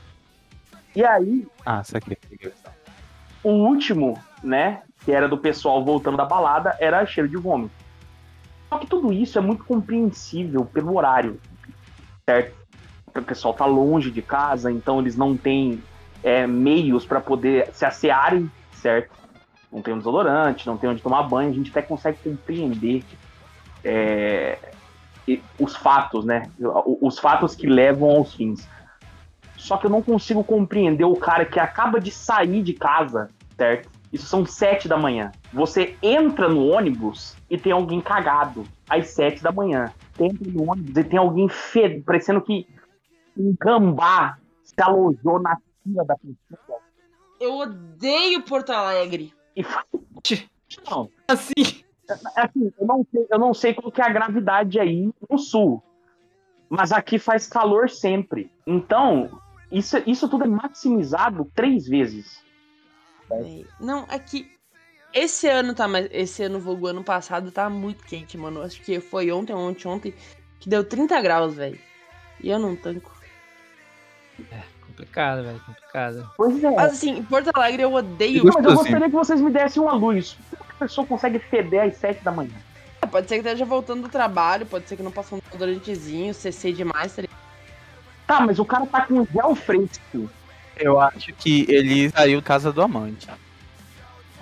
[0.95, 2.19] E aí, Ah, isso aqui.
[3.43, 7.82] O último, né, que era do pessoal voltando da balada, era cheiro de vômito.
[8.73, 11.39] Só que tudo isso é muito compreensível pelo horário,
[12.25, 12.55] certo?
[13.15, 15.83] O pessoal tá longe de casa, então eles não têm
[16.23, 19.11] é, meios para poder se assearem, certo?
[19.71, 23.05] Não tem um desodorante, não tem onde tomar banho, a gente até consegue compreender
[23.85, 24.57] é,
[25.61, 26.51] os fatos, né?
[26.59, 28.67] Os fatos que levam aos fins.
[29.59, 33.91] Só que eu não consigo compreender o cara que acaba de sair de casa, certo?
[34.11, 35.31] Isso são sete da manhã.
[35.53, 39.93] Você entra no ônibus e tem alguém cagado às sete da manhã.
[40.19, 42.01] Entra no ônibus e tem alguém fed...
[42.01, 42.67] parecendo que
[43.37, 46.81] um gambá se alojou na fila da pessoa.
[47.39, 49.35] Eu odeio Porto Alegre.
[49.55, 49.63] E.
[50.89, 51.85] Não, Assim.
[52.35, 55.83] assim, eu não sei, eu não sei qual que é a gravidade aí no sul.
[56.71, 58.51] Mas aqui faz calor sempre.
[58.67, 59.29] Então,
[59.71, 62.43] isso, isso tudo é maximizado três vezes.
[63.79, 64.51] Não, é que
[65.15, 66.09] esse ano tá mais.
[66.11, 68.63] Esse ano, vulgo ano passado, tá muito quente, mano.
[68.63, 70.15] Acho que foi ontem, ontem, ontem,
[70.59, 71.79] que deu 30 graus, velho.
[72.41, 73.13] E eu não tanco.
[74.87, 75.61] Complicado, velho.
[75.61, 76.31] Complicado.
[76.37, 76.71] Pois é.
[76.71, 78.45] Mas assim, em Porto Alegre eu odeio.
[78.45, 78.77] Mas eu Gostosinho.
[78.77, 80.37] gostaria que vocês me dessem uma luz.
[80.51, 82.55] Como que a pessoa consegue feder às sete da manhã?
[83.11, 86.73] Pode ser que esteja voltando do trabalho, pode ser que não passou um desodorantezinho, CC
[86.73, 87.39] demais, tá ligado?
[88.27, 90.31] Tá, mas o cara tá com gel fresco.
[90.77, 93.29] Eu acho que ele saiu casa do amante.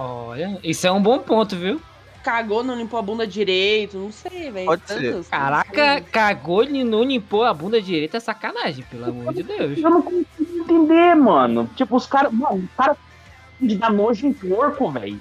[0.01, 1.80] Olha, isso é um bom ponto, viu?
[2.22, 4.66] Cagou, não limpou a bunda direito, não sei, velho.
[4.66, 5.12] Pode ser.
[5.12, 9.78] Tantas- Caraca, cagou e não limpou a bunda direita, é sacanagem, pelo amor de Deus.
[9.78, 11.68] Eu não consigo entender, mano.
[11.76, 12.32] Tipo, os caras.
[12.32, 12.96] Mano, os caras
[13.61, 15.20] de dar nojo em porco, velho.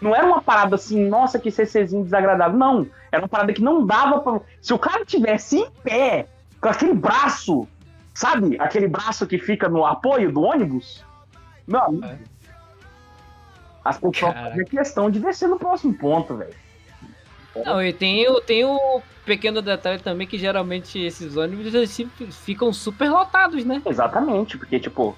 [0.00, 2.58] Não era uma parada assim, nossa, que CCzinho desagradável.
[2.58, 2.86] Não.
[3.12, 4.40] Era uma parada que não dava pra.
[4.60, 6.26] Se o cara tivesse em pé,
[6.60, 7.66] com aquele braço,
[8.14, 8.56] sabe?
[8.58, 11.02] Aquele braço que fica no apoio do ônibus.
[11.66, 12.04] Meu amigo.
[12.04, 12.18] É.
[13.84, 16.54] As pessoas fazem questão de descer no próximo ponto, velho.
[17.64, 21.96] Não, e tem, o- tem o pequeno detalhe também que geralmente esses ônibus eles
[22.44, 23.82] ficam super lotados, né?
[23.86, 25.16] Exatamente, porque tipo,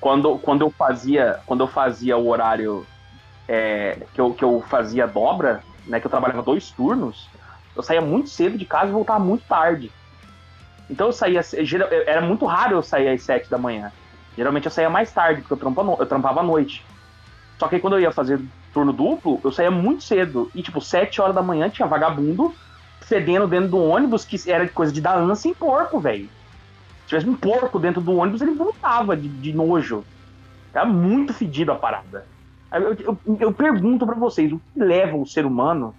[0.00, 2.86] quando, quando eu fazia, quando eu fazia o horário
[3.48, 7.28] é, que, eu, que eu fazia dobra, né, que eu trabalhava dois turnos,
[7.74, 9.90] eu saía muito cedo de casa e voltava muito tarde.
[10.90, 11.40] Então eu saía,
[12.06, 13.90] era muito raro eu sair às sete da manhã.
[14.36, 16.84] Geralmente eu saía mais tarde, porque eu, trampa eu trampava à noite.
[17.58, 18.40] Só que quando eu ia fazer
[18.72, 20.50] turno duplo, eu saía muito cedo.
[20.54, 22.52] E tipo, sete horas da manhã tinha vagabundo
[23.02, 26.28] fedendo dentro do ônibus, que era coisa de dar ânsia em porco, velho.
[27.02, 30.04] Se tivesse um porco dentro do ônibus, ele vomitava de, de nojo.
[30.74, 32.26] Era muito fedido a parada.
[32.70, 35.94] Eu, eu- eu pergunto pra vocês, o que leva o ser humano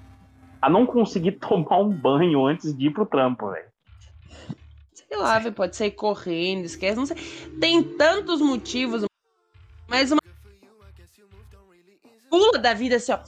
[0.61, 3.65] a não conseguir tomar um banho antes de ir pro trampo, velho?
[4.93, 7.17] Sei lá, velho, pode sair correndo, esquece, não sei.
[7.59, 9.03] Tem tantos motivos,
[9.89, 10.19] mas uma
[12.29, 13.19] pula da vida assim, ó.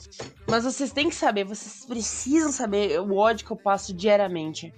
[0.48, 4.72] Mas vocês têm que saber, vocês precisam saber o ódio que eu passo diariamente.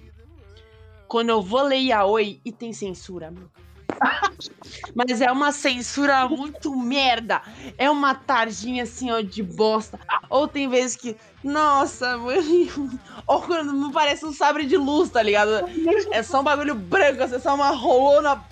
[1.07, 3.51] Quando eu vou ler Yaoi e tem censura, mano.
[4.93, 7.41] Mas é uma censura muito merda.
[7.77, 9.99] É uma tarjinha assim, ó, de bosta.
[10.29, 12.99] Ou tem vezes que, nossa, mano.
[13.27, 15.65] Ou quando não parece um sabre de luz, tá ligado?
[16.11, 18.43] É só um bagulho branco, assim, só uma rolona.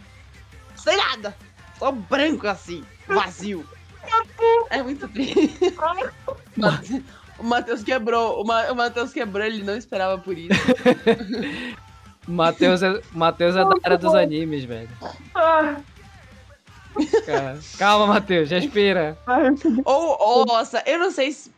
[0.76, 1.36] Sem nada.
[1.78, 3.68] Só branco assim, vazio.
[4.70, 5.52] É muito triste.
[7.40, 8.42] O Matheus quebrou.
[8.42, 10.50] O Ma- o Matheus quebrou, ele não esperava por isso.
[12.28, 14.90] Matheus é, Matheus é da área dos animes, velho.
[15.36, 15.76] Ah,
[17.26, 19.18] Cara, Calma, Matheus, respira.
[19.84, 21.52] Ou, ou, nossa, eu não sei se.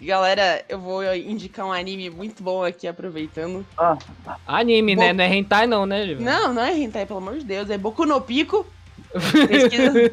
[0.00, 3.64] Galera, eu vou indicar um anime muito bom aqui, aproveitando.
[4.46, 5.12] Anime, né?
[5.12, 6.20] Não é hentai não, né, Gil?
[6.20, 7.70] Não, não é hentai, pelo amor de Deus.
[7.70, 8.66] É Boku no Pico.
[9.48, 10.12] Pesquisa,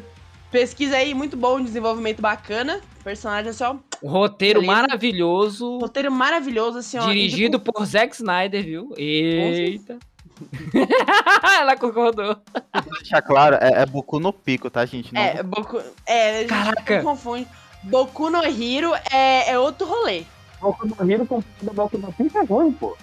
[0.50, 2.80] pesquisa aí, muito bom, desenvolvimento bacana.
[3.02, 3.76] Personagem assim, ó.
[4.06, 4.80] Roteiro Beleza.
[4.80, 7.06] maravilhoso, Roteiro maravilhoso, assim, ó.
[7.06, 8.94] dirigido por Zack Snyder, viu?
[8.96, 9.98] Eita.
[11.60, 12.36] Ela concordou.
[12.72, 15.12] Pra deixar claro, é, é Boku no Pico, tá, gente?
[15.12, 15.80] Não É, Boku.
[16.06, 16.96] É, a gente Caraca.
[16.96, 17.46] não confunde.
[17.82, 20.24] Boku no Hero é, é outro rolê.
[20.60, 22.96] Boku no Hero com Boku no Pico é ruim, pô.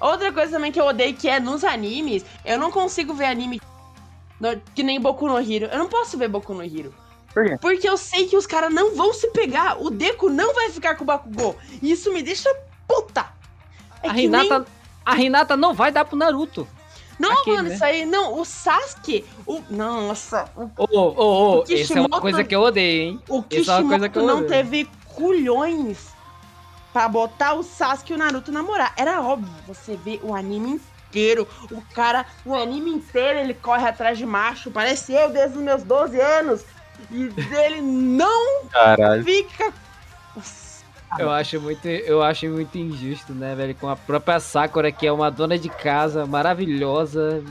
[0.00, 3.60] Outra coisa também que eu odeio que é nos animes, eu não consigo ver anime
[4.74, 5.66] que nem Boku no Hero.
[5.66, 6.92] Eu não posso ver Boku no Hero.
[7.32, 7.58] Por quê?
[7.60, 9.76] Porque eu sei que os caras não vão se pegar.
[9.82, 11.56] O Deku não vai ficar com o Bakugou.
[11.82, 12.48] E isso me deixa
[12.88, 13.26] puta.
[14.02, 14.66] É a que nem- Renata,
[15.04, 16.66] a Renata não vai dar pro Naruto.
[17.18, 17.74] Não, aquele, mano, né?
[17.74, 18.04] isso aí.
[18.06, 19.24] Não, o Sasuke.
[19.46, 19.62] O...
[19.70, 23.20] Nossa, o, Ô, ô, ô, O essa é uma coisa que eu odeio, hein?
[23.28, 24.50] o Isso é uma coisa Kishimoto que eu não odeio.
[24.50, 26.08] teve culhões
[26.92, 28.92] pra botar o Sasuke e o Naruto namorar.
[28.96, 29.52] Era óbvio.
[29.66, 31.46] Você vê o anime inteiro.
[31.70, 34.70] O cara, o anime inteiro, ele corre atrás de macho.
[34.70, 36.64] Parece eu desde os meus 12 anos.
[37.10, 37.30] E
[37.64, 39.22] ele não Caralho.
[39.24, 39.72] fica.
[41.18, 43.74] Eu acho muito, eu acho muito injusto, né, velho?
[43.74, 47.42] Com a própria Sakura, que é uma dona de casa maravilhosa.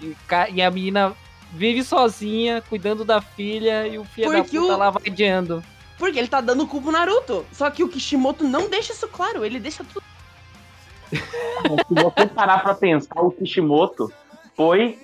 [0.00, 0.16] E,
[0.54, 1.12] e a menina
[1.52, 5.62] vive sozinha, cuidando da filha, e o filho da Porque puta o- lá vadiando.
[5.98, 7.46] Porque ele tá dando culpa pro Naruto.
[7.52, 9.44] Só que o Kishimoto não deixa isso claro.
[9.44, 10.02] Ele deixa tudo.
[11.10, 14.10] Se você parar pra pensar, o Kishimoto
[14.56, 14.98] foi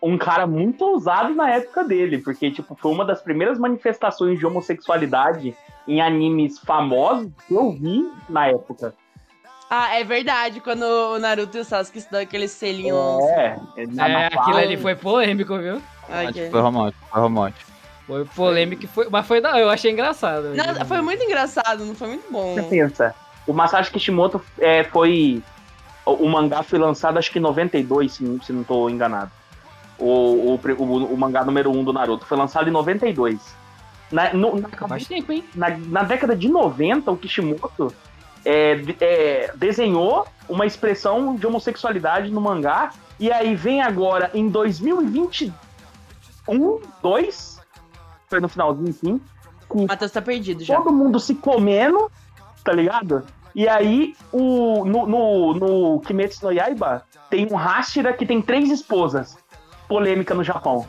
[0.00, 4.46] um cara muito ousado na época dele, porque tipo, foi uma das primeiras manifestações de
[4.46, 5.56] homossexualidade
[5.88, 8.94] em animes famosos que eu vi na época.
[9.70, 10.60] Ah, é verdade.
[10.60, 12.96] Quando o Naruto e o Sasuke se dão aquele selinho.
[13.30, 15.82] É, na- É, na aquilo ali foi polêmico, viu?
[16.08, 16.50] Ok.
[16.50, 17.70] Foi romântico, foi romântico.
[18.06, 20.54] Foi polêmico, e foi, mas foi da, eu achei engraçado.
[20.54, 22.54] Não, foi muito engraçado, não foi muito bom.
[22.54, 23.14] Você pensa,
[23.48, 25.42] o Masashi Kishimoto é, foi.
[26.06, 29.30] O, o mangá foi lançado acho que em 92, se, se não tô enganado.
[29.98, 33.38] O, o, o- o mangá número 1 um do Naruto foi lançado em 92.
[34.12, 35.44] Na, no- na, Faz tempo, hein?
[35.54, 37.92] na, na década de 90, o Kishimoto
[38.44, 42.92] é, é, desenhou uma expressão de homossexualidade no mangá.
[43.20, 45.52] E aí vem agora, em 2021,
[47.02, 47.60] 2,
[48.28, 49.20] foi no finalzinho, sim,
[49.68, 50.76] O Matheus tá perdido já.
[50.76, 52.10] todo mundo se comendo,
[52.64, 53.24] tá ligado?
[53.58, 58.70] E aí, o, no, no, no Kimetsu no Yaiba, tem um Hashira que tem três
[58.70, 59.36] esposas.
[59.88, 60.86] Polêmica no Japão.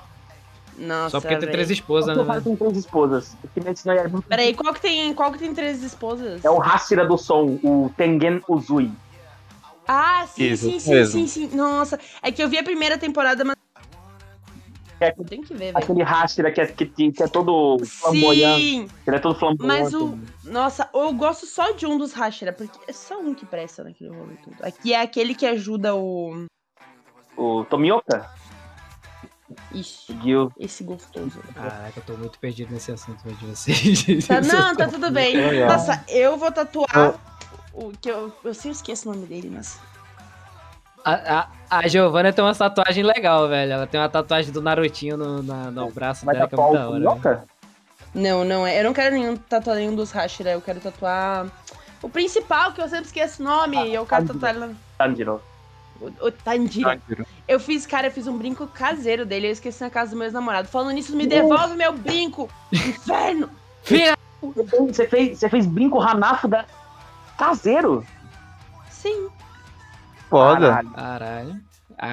[0.78, 1.52] Nossa, Só porque tem velho.
[1.52, 2.42] três esposas, né?
[2.44, 3.36] tem três esposas?
[3.44, 6.46] O Kimetsu no Yaiba Peraí, qual que tem, qual que tem três esposas?
[6.46, 8.92] é o Hashira do som, o Tengen Uzui.
[9.88, 11.58] Ah, sim, Isso, sim, sim, sim, sim.
[11.58, 13.56] Nossa, é que eu vi a primeira temporada, mas.
[15.00, 15.14] É.
[15.18, 15.78] Eu tenho que ver, velho.
[15.78, 18.62] Aquele Hashira que é, que, que é todo flamboyante.
[18.62, 19.82] Sim, Ele é todo flamboyante.
[19.84, 20.18] mas o.
[20.44, 24.10] Nossa, eu gosto só de um dos Hashira, porque é só um que presta naquele
[24.10, 24.58] rolê tudo.
[24.62, 26.46] Aqui é aquele que ajuda o.
[27.38, 28.30] O Tomioka,
[29.74, 30.52] Ixi, Gil.
[30.60, 31.40] esse gostoso.
[31.54, 34.28] Caraca, eu tô muito perdido nesse assunto de vocês.
[34.28, 35.36] Tá, não, tá tudo bem.
[35.66, 37.16] Nossa, eu vou tatuar.
[37.74, 39.80] O que eu, eu sempre esqueço o nome dele, mas.
[41.06, 41.48] A, a,
[41.80, 43.72] a Giovanna tem uma tatuagem legal, velho.
[43.74, 46.74] Ela tem uma tatuagem do Narutinho no, na- no braço Vai dela, que é muito
[46.74, 47.44] da hora.
[48.14, 48.80] Não, não é.
[48.80, 51.48] Eu não quero nenhum tatuar nenhum dos Hashira, eu quero tatuar.
[52.02, 54.40] O principal, que eu sempre esqueço o nome, e eu quero Tanjiro.
[54.40, 55.42] tatuar Tanjiro.
[56.02, 56.90] o, o Tanjiro.
[57.48, 60.26] Eu fiz, cara, eu fiz um brinco caseiro dele, eu esqueci na casa do meu
[60.26, 60.68] ex-namorado.
[60.68, 62.50] Falando nisso, me devolve meu brinco!
[62.72, 63.50] Inferno!
[63.84, 64.18] Filha!
[64.42, 66.66] Você fez- Você fez, você fez brinco Hanafuda
[67.38, 68.06] caseiro?
[68.90, 69.28] Sim.
[70.30, 70.70] Foda.
[70.70, 70.90] Caralho.
[70.92, 71.56] Caralho.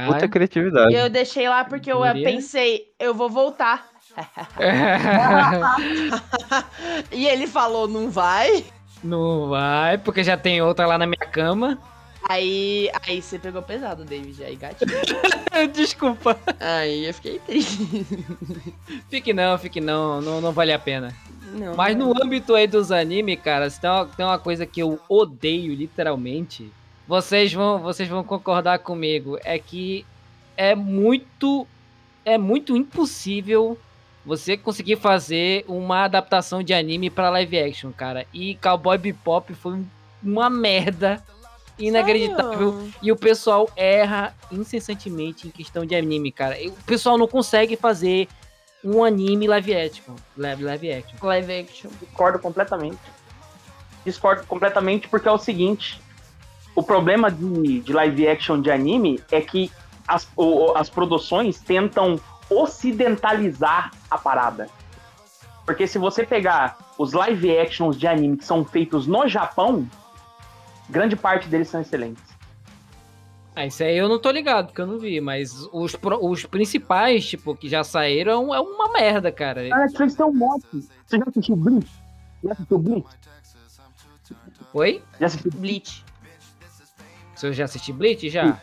[0.07, 0.95] Puta criatividade.
[0.95, 3.87] Eu deixei lá porque eu pensei, eu vou voltar.
[7.13, 8.65] e ele falou, não vai?
[9.05, 11.79] Não vai, porque já tem outra lá na minha cama.
[12.29, 14.43] Aí, aí você pegou pesado, David.
[14.43, 14.91] Aí, gatinho.
[15.73, 16.37] Desculpa.
[16.59, 17.79] aí eu fiquei triste.
[19.09, 21.15] Fique não, fique não, não, não vale a pena.
[21.53, 22.13] Não, Mas não.
[22.13, 26.73] no âmbito aí dos animes, cara, tem uma, tem uma coisa que eu odeio, literalmente,
[27.07, 30.05] vocês vão, vocês vão concordar comigo, é que
[30.57, 31.67] é muito,
[32.25, 33.79] é muito impossível
[34.25, 38.27] você conseguir fazer uma adaptação de anime pra live action, cara.
[38.35, 39.87] E Cowboy Bebop foi um-
[40.23, 41.23] uma merda
[41.79, 42.73] inacreditável.
[42.73, 42.95] Sério?
[43.03, 46.61] E o pessoal erra incessantemente em questão de anime, cara.
[46.61, 48.27] E O pessoal não consegue fazer
[48.83, 50.15] um anime live action.
[50.37, 51.17] Live, live action.
[51.23, 51.91] Live action.
[52.01, 52.99] Discordo completamente.
[54.05, 56.01] Discordo completamente porque é o seguinte:
[56.77, 59.73] o problema de, de live action de anime é que
[60.07, 64.69] as, o- as produções tentam ocidentalizar a parada.
[65.65, 69.89] Porque se você pegar os live actions de anime que são feitos no Japão,
[70.89, 72.23] grande parte deles são excelentes.
[73.57, 77.27] Ah, isso aí eu não tô ligado, porque eu não vi, mas os, os principais,
[77.27, 79.63] tipo, que já saíram, é uma merda, cara.
[79.75, 80.67] A Netflix tem um monte.
[81.07, 81.89] Você já assistiu Bleach?
[82.45, 83.07] Já assistiu Bleach?
[84.75, 85.03] Oi?
[85.19, 86.05] Já assistiu Bleach.
[87.37, 88.61] Se eu já assisti Bleach, já?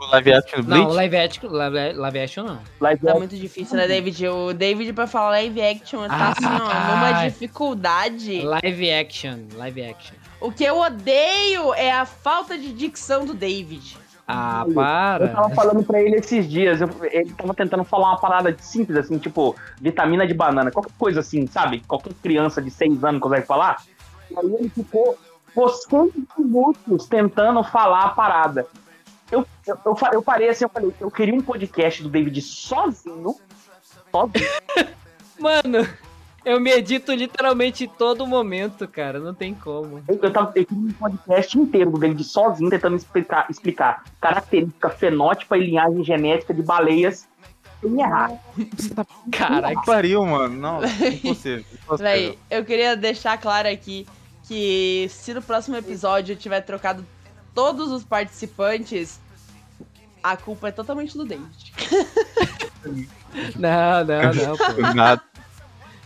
[0.00, 0.96] O live action do Não, Bleach?
[0.96, 2.58] live action, live, live action não.
[2.80, 4.26] live Tá muito difícil, né, David?
[4.26, 7.30] O David, pra falar live action, tá assim, ó, numa Ai.
[7.30, 8.40] dificuldade.
[8.42, 10.16] Live action, live action.
[10.40, 13.96] O que eu odeio é a falta de dicção do David.
[14.26, 15.28] Ah, Eu para.
[15.28, 19.18] tava falando pra ele esses dias, eu- ele tava tentando falar uma parada simples, assim,
[19.18, 21.80] tipo, vitamina de banana, qualquer coisa assim, sabe?
[21.86, 23.82] Qualquer criança de 6 anos consegue falar.
[24.30, 25.16] E aí ele ficou
[25.54, 28.66] por 100 minutos tentando falar a parada.
[29.30, 33.34] Eu, eu, eu, eu parei assim, eu falei, eu queria um podcast do David sozinho,
[34.10, 34.46] sozinho,
[35.40, 35.88] Mano,
[36.44, 39.18] eu medito literalmente todo momento, cara.
[39.18, 40.02] Não tem como.
[40.06, 44.90] eu, eu, tava, eu queria um podcast inteiro do David sozinho, tentando explicar, explicar característica
[44.90, 47.26] fenótipa e linhagem genética de baleias
[47.80, 48.38] sem errar.
[49.32, 49.80] Caraca.
[49.80, 50.56] Que pariu, mano.
[50.56, 51.64] Não, impossível.
[51.72, 51.98] impossível.
[51.98, 54.06] Véi, eu queria deixar claro aqui
[54.52, 57.06] que se no próximo episódio eu tiver trocado
[57.54, 59.18] todos os participantes,
[60.22, 61.72] a culpa é totalmente do David.
[63.56, 64.94] Não, não, não, pô.
[64.94, 65.22] Nada.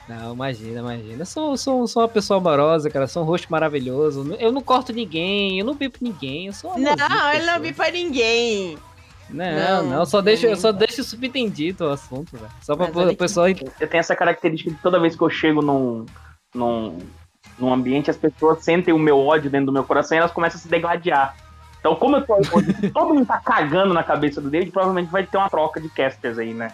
[0.09, 1.23] Não, imagina, imagina.
[1.23, 3.09] Eu sou, sou, sou uma pessoa amorosa, cara.
[3.09, 4.37] Sou um rosto maravilhoso.
[4.39, 6.47] Eu não corto ninguém, eu não bipo ninguém.
[6.47, 8.79] Eu sou uma Não, ele não pra ninguém.
[9.29, 12.49] Não, Não, não, só deixa, eu só deixo subentendido o assunto, velho.
[12.63, 13.49] Só pra o que- pessoal.
[13.49, 16.07] Eu tenho essa característica de toda vez que eu chego num,
[16.55, 16.99] num,
[17.59, 20.59] num ambiente, as pessoas sentem o meu ódio dentro do meu coração e elas começam
[20.59, 21.35] a se degladiar.
[21.81, 22.37] Então, como eu tô
[22.93, 26.39] todo mundo tá cagando na cabeça do David, provavelmente vai ter uma troca de casters
[26.39, 26.73] aí, né?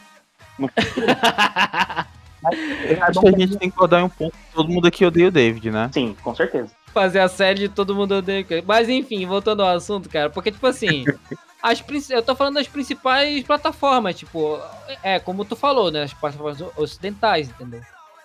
[0.59, 1.07] No futuro.
[2.43, 2.59] Mas,
[3.01, 4.35] Acho que a gente tem que rodar em um ponto.
[4.53, 5.89] Todo mundo aqui odeia o David, né?
[5.93, 6.73] Sim, com certeza.
[6.93, 8.45] fazer a série de todo mundo odeia.
[8.67, 11.05] Mas enfim, voltando ao assunto, cara, porque, tipo assim,
[11.63, 14.59] as, eu tô falando das principais plataformas, tipo,
[15.05, 16.03] é como tu falou, né?
[16.03, 17.81] As plataformas ocidentais, entendeu?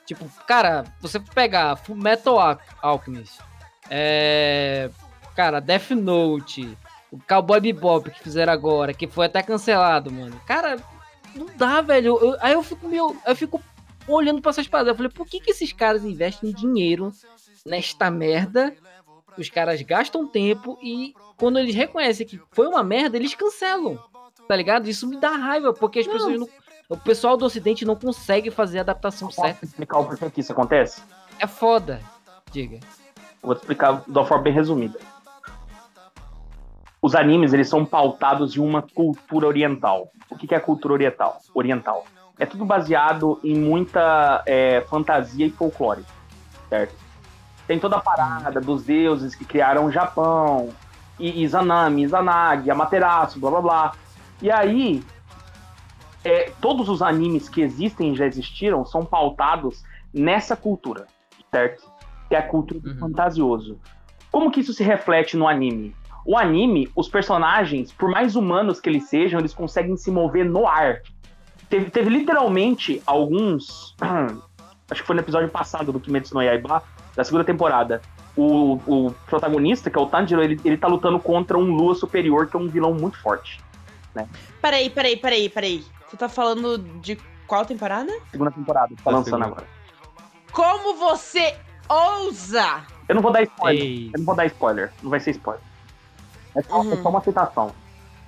[0.08, 3.40] Tipo, cara, você pegar Full Metal Al- Alchemist,
[3.90, 4.90] é.
[5.36, 6.76] Cara, Death Note,
[7.12, 10.40] o Cowboy Bebop que fizeram agora, que foi até cancelado, mano.
[10.48, 10.78] Cara,
[11.36, 12.18] não dá, velho.
[12.20, 13.16] Eu- aí eu fico meio.
[13.26, 13.62] Eu fico
[14.08, 14.92] olhando pra essas paradas.
[14.92, 17.12] Eu falei, por que, que esses caras investem dinheiro
[17.66, 18.74] nesta merda?
[19.38, 24.00] Os caras gastam tempo e quando eles reconhecem que foi uma merda, eles cancelam.
[24.48, 24.90] Tá ligado?
[24.90, 26.14] Isso me dá raiva, porque as Não.
[26.14, 26.50] pessoas não.
[26.90, 29.66] O pessoal do ocidente não consegue fazer a adaptação Posso certa.
[29.66, 31.02] explicar o porquê que isso acontece?
[31.38, 32.00] É foda.
[32.50, 32.80] Diga.
[33.42, 34.98] Vou explicar de uma forma bem resumida.
[37.02, 40.10] Os animes, eles são pautados em uma cultura oriental.
[40.30, 41.42] O que que é a cultura oriental?
[41.54, 42.06] Oriental.
[42.40, 46.06] É tudo baseado em muita é, fantasia e folclore,
[46.70, 46.96] certo?
[47.68, 50.70] Tem toda a parada dos deuses que criaram o Japão,
[51.20, 53.94] e Izanami, Izanagi, Amaterasu, blá blá blá.
[54.42, 55.04] E aí,
[56.28, 61.06] é, todos os animes que existem e já existiram são pautados nessa cultura,
[61.52, 61.90] certo?
[62.28, 62.98] Que é a cultura do Uhum.
[63.00, 63.80] fantasioso.
[64.32, 65.96] Como que isso se reflete no anime?
[66.26, 70.68] O anime, os personagens, por mais humanos que eles sejam, eles conseguem se mover no
[70.68, 71.02] ar.
[71.70, 73.96] Teve, teve literalmente alguns.
[74.92, 76.84] Acho que foi no episódio passado do Kimetsu no Yaiba,
[77.16, 78.02] da segunda temporada.
[78.36, 82.48] O, o protagonista, que é o Tanjiro, ele, ele tá lutando contra um Lua Superior,
[82.48, 83.60] que é um vilão muito forte.
[84.62, 85.86] Peraí, peraí, peraí, peraí.
[86.08, 88.12] Você tá falando de qual temporada?
[88.32, 89.66] Segunda temporada, tá lançando agora.
[90.52, 91.56] Como você
[91.90, 92.82] ousa?
[93.08, 93.84] Eu não vou dar spoiler.
[93.84, 94.12] Ei.
[94.14, 95.62] Eu não vou dar spoiler, não vai ser spoiler.
[96.56, 96.94] É só, Uhum.
[96.94, 97.72] é só uma citação.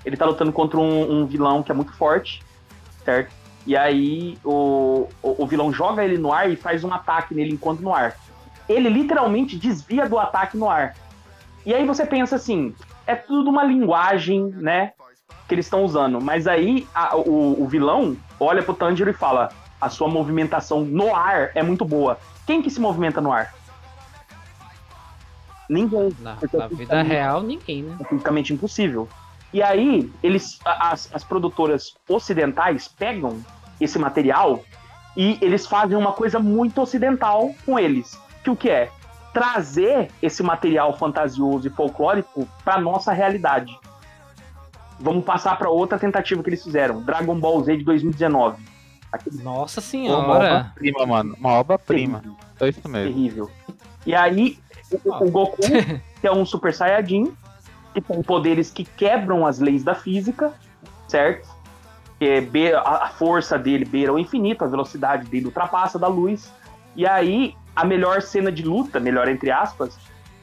[0.05, 2.41] Ele tá lutando contra um, um vilão que é muito forte,
[3.03, 3.31] certo?
[3.65, 7.51] E aí o, o, o vilão joga ele no ar e faz um ataque nele
[7.53, 8.15] enquanto no ar.
[8.67, 10.95] Ele literalmente desvia do ataque no ar.
[11.65, 12.73] E aí você pensa assim,
[13.05, 14.93] é tudo uma linguagem, né?
[15.49, 16.21] Que eles estão usando.
[16.21, 19.49] Mas aí a- o, o vilão olha pro Tanjiro e fala:
[19.81, 22.17] a sua movimentação no ar é muito boa.
[22.45, 23.53] Quem que se movimenta no ar?
[25.69, 27.97] Ninguém Na, na vida real, ninguém, né?
[27.99, 29.07] é fisicamente impossível.
[29.53, 33.43] E aí, eles, as, as produtoras ocidentais pegam
[33.81, 34.63] esse material
[35.17, 38.19] e eles fazem uma coisa muito ocidental com eles.
[38.43, 38.89] Que o que é?
[39.33, 43.75] Trazer esse material fantasioso e folclórico para nossa realidade.
[44.99, 48.61] Vamos passar para outra tentativa que eles fizeram, Dragon Ball Z de 2019.
[49.11, 50.27] Aquele Nossa Uma senhora.
[50.27, 51.35] obra-prima, mano.
[51.39, 52.21] Uma obra-prima.
[52.57, 53.13] Só isso mesmo.
[53.13, 53.51] terrível.
[54.05, 54.59] E aí,
[55.05, 55.57] o, o Goku,
[56.21, 57.31] que é um Super Saiyajin,
[57.93, 60.53] que tem poderes que quebram as leis da física,
[61.07, 61.47] certo?
[62.19, 66.51] Que é a força dele beira o infinito, a velocidade dele ultrapassa da luz.
[66.95, 69.97] E aí, a melhor cena de luta, melhor entre aspas,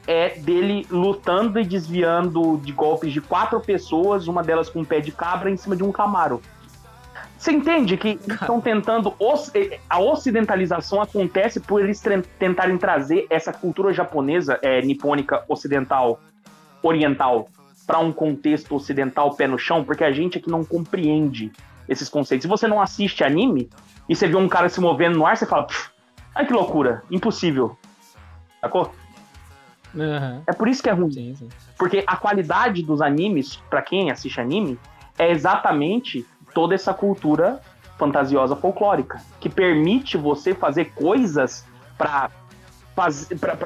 [0.07, 5.01] é dele lutando e desviando de golpes de quatro pessoas, uma delas com um pé
[5.01, 6.41] de cabra, em cima de um Camaro.
[7.37, 9.13] Você entende que estão tentando.
[9.87, 12.01] A ocidentalização acontece por eles
[12.39, 16.19] tentarem trazer essa cultura japonesa, é, nipônica, ocidental,
[16.81, 17.47] oriental,
[17.85, 21.51] para um contexto ocidental pé no chão, porque a gente aqui não compreende
[21.87, 22.43] esses conceitos.
[22.43, 23.69] Se você não assiste anime
[24.09, 25.91] e você vê um cara se movendo no ar, você fala, "Pff,
[26.33, 27.77] ai que loucura, impossível.
[28.59, 28.91] Sacou?
[29.97, 31.11] Aham, É por isso que é ruim.
[31.11, 31.49] Sim, sim.
[31.77, 34.79] Porque a qualidade dos animes, pra quem assiste anime,
[35.17, 37.61] é exatamente toda essa cultura
[37.97, 41.65] fantasiosa folclórica, que permite você fazer coisas
[41.97, 42.29] para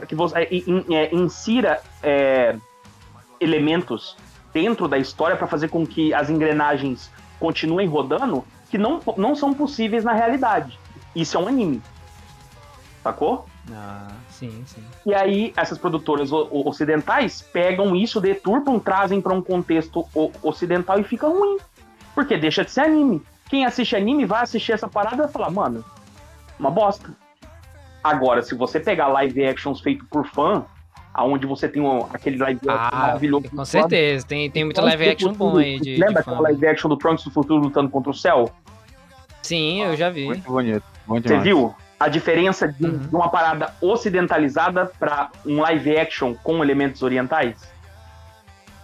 [0.07, 0.49] que você é,
[0.95, 2.55] é, insira é,
[3.39, 4.15] elementos
[4.53, 9.53] dentro da história pra fazer com que as engrenagens continuem rodando que não, não são
[9.53, 10.79] possíveis na realidade.
[11.13, 11.81] Isso é um anime.
[13.03, 13.45] Sacou?
[13.73, 14.83] Ah, sim, sim.
[15.05, 20.05] E aí, essas produtoras ocidentais pegam isso, deturpam, trazem para um contexto
[20.43, 21.57] ocidental e fica ruim.
[22.13, 23.21] Porque deixa de ser anime.
[23.49, 25.83] Quem assiste anime vai assistir essa parada e vai falar, mano,
[26.59, 27.09] uma bosta.
[28.03, 30.65] Agora, se você pegar live actions feito por fã,
[31.13, 33.49] aonde você tem um- aquele live action Ah, maravilhoso.
[33.49, 34.25] com certeza.
[34.25, 35.51] Tem, tem muito live do action Futuro.
[35.51, 35.95] bom aí de.
[35.95, 36.31] de Lembra fã.
[36.31, 38.51] aquela live action do Trunks do Futuro lutando contra o céu?
[39.41, 40.25] Sim, eu já vi.
[40.25, 40.83] Muito bonito.
[41.05, 41.43] Bom Você demais.
[41.43, 42.97] viu a diferença de, Uhum.
[42.97, 47.71] de uma parada ocidentalizada pra um live action com elementos orientais?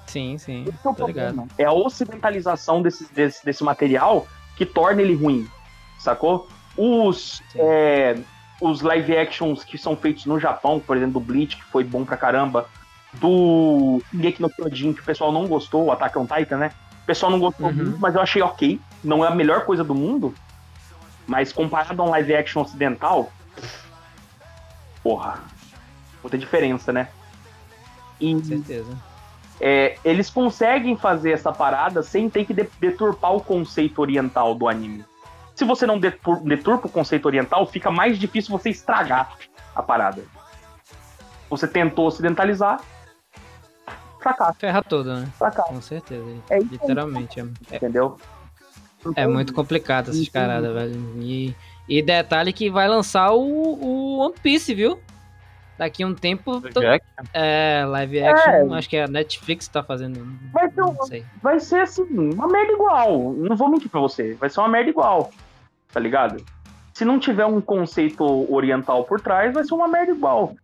[0.05, 0.63] Sim, sim.
[0.67, 0.95] Esse é o ligado.
[1.33, 1.47] problema.
[1.57, 5.47] É a ocidentalização desse, desse, desse material que torna ele ruim,
[5.99, 6.47] sacou?
[6.77, 8.15] Os, é,
[8.61, 12.05] os live actions que são feitos no Japão, por exemplo, do Bleach, que foi bom
[12.05, 12.67] pra caramba,
[13.13, 16.71] do Shingeki no Kyojin, que o pessoal não gostou, o Attack on Titan, né?
[17.03, 17.73] O pessoal não gostou Uhum.
[17.73, 18.79] muito, mas eu achei ok.
[19.03, 20.33] Não é a melhor coisa do mundo,
[21.27, 23.31] mas comparado a um live action ocidental,
[25.03, 25.39] porra,
[26.23, 27.09] muita diferença, né?
[28.19, 28.97] E, Com certeza.
[29.59, 34.67] é, eles conseguem fazer essa parada sem ter que de- deturpar o conceito oriental do
[34.67, 35.05] anime.
[35.55, 39.35] Se você não detur- deturpa o conceito oriental, fica mais difícil você estragar
[39.75, 40.23] a parada.
[41.49, 42.79] Você tentou ocidentalizar,
[44.19, 45.29] fracasso, Ferra toda, né?
[45.37, 46.25] fracasso, Com certeza.
[46.49, 46.59] É.
[46.59, 47.39] Literalmente.
[47.39, 48.19] É, é- entendeu?
[49.15, 50.95] É muito complicado essas caradas, velho.
[51.19, 51.55] E,
[51.87, 54.99] e detalhe que vai lançar o, o One Piece, viu?
[55.77, 56.59] Daqui a um tempo.
[56.59, 58.73] Jack, É, live action.
[58.73, 60.25] Acho que a Netflix tá fazendo.
[60.51, 61.23] Vai um- sei.
[61.41, 63.33] vai ser assim, uma merda igual.
[63.33, 65.31] Não vou mentir pra você, vai ser uma merda igual.
[65.93, 66.43] Tá ligado?
[66.93, 70.55] Se não tiver um conceito oriental por trás, vai ser uma merda igual.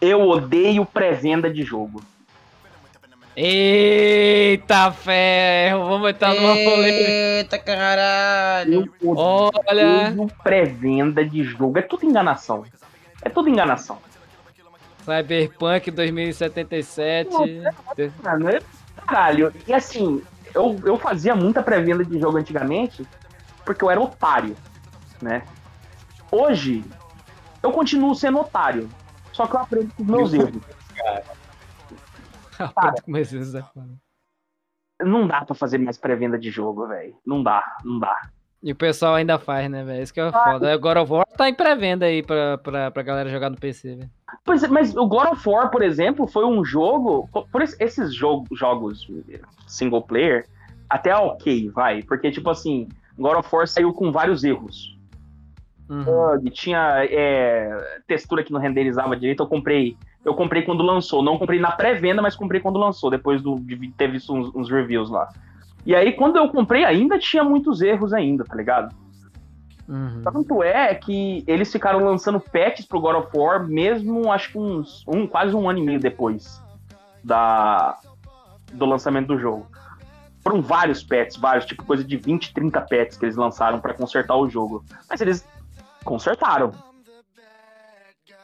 [0.00, 2.02] Eu odeio pré-venda de jogo.
[3.34, 5.88] Eita ferro!
[5.88, 7.10] Vamos entrar numa polêmica.
[7.10, 8.92] Eita caralho.
[9.04, 11.78] Olha, pré-venda de jogo.
[11.78, 12.64] É tudo enganação.
[13.22, 13.98] É tudo enganação.
[15.04, 17.30] Cyberpunk 2077.
[18.22, 18.60] Mano, é-
[19.06, 19.52] caralho.
[19.66, 20.22] E assim,
[20.54, 23.06] eu, eu fazia muita pré-venda de jogo antigamente
[23.64, 24.56] porque eu era otário,
[25.20, 25.42] né?
[26.30, 26.84] Hoje,
[27.62, 28.88] eu continuo sendo otário.
[29.32, 30.62] Só que eu aprendo com os meus erros.
[32.66, 33.70] Rapaz, usar.
[35.02, 37.16] Não dá pra fazer mais pré-venda de jogo, velho.
[37.26, 38.28] Não dá, não dá.
[38.62, 40.02] E o pessoal ainda faz, né, velho?
[40.02, 40.72] Isso que é foda.
[40.72, 44.10] Agora o War tá em pré-venda aí pra, pra, pra galera jogar no PC, velho.
[44.44, 47.28] Pois é, mas o God of War, por exemplo, foi um jogo.
[47.50, 49.08] Por esse- esses jogo, jogos
[49.66, 50.46] single player,
[50.88, 52.02] até ok, vai.
[52.04, 52.88] Porque, tipo assim,
[53.18, 54.96] God of War saiu com vários erros.
[55.88, 56.04] Uhum.
[56.04, 59.42] bug, tinha é, textura que não renderizava direito.
[59.42, 59.96] Eu comprei.
[60.24, 61.22] Eu comprei quando lançou.
[61.22, 64.70] Não comprei na pré-venda, mas comprei quando lançou, depois do, de ter visto uns, uns
[64.70, 65.28] reviews lá.
[65.84, 68.94] E aí, quando eu comprei, ainda tinha muitos erros ainda, tá ligado?
[69.88, 70.22] Uhum.
[70.22, 75.04] Tanto é que eles ficaram lançando patches pro God of War, mesmo acho que uns
[75.06, 76.62] um, quase um ano e meio depois
[77.22, 77.98] da,
[78.72, 79.66] do lançamento do jogo.
[80.40, 84.36] Foram vários patches, vários, tipo coisa de 20, 30 patches que eles lançaram pra consertar
[84.36, 84.84] o jogo.
[85.08, 85.46] Mas eles
[86.04, 86.72] consertaram.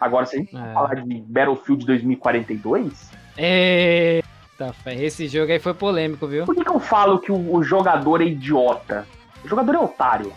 [0.00, 0.72] Agora, se a gente É.
[0.72, 5.00] falar de Battlefield 2042, Eita, ferro.
[5.00, 6.44] Esse jogo aí foi polêmico, viu?
[6.44, 9.06] por que, que eu falo que o, o jogador é idiota?
[9.44, 10.32] O jogador é otário.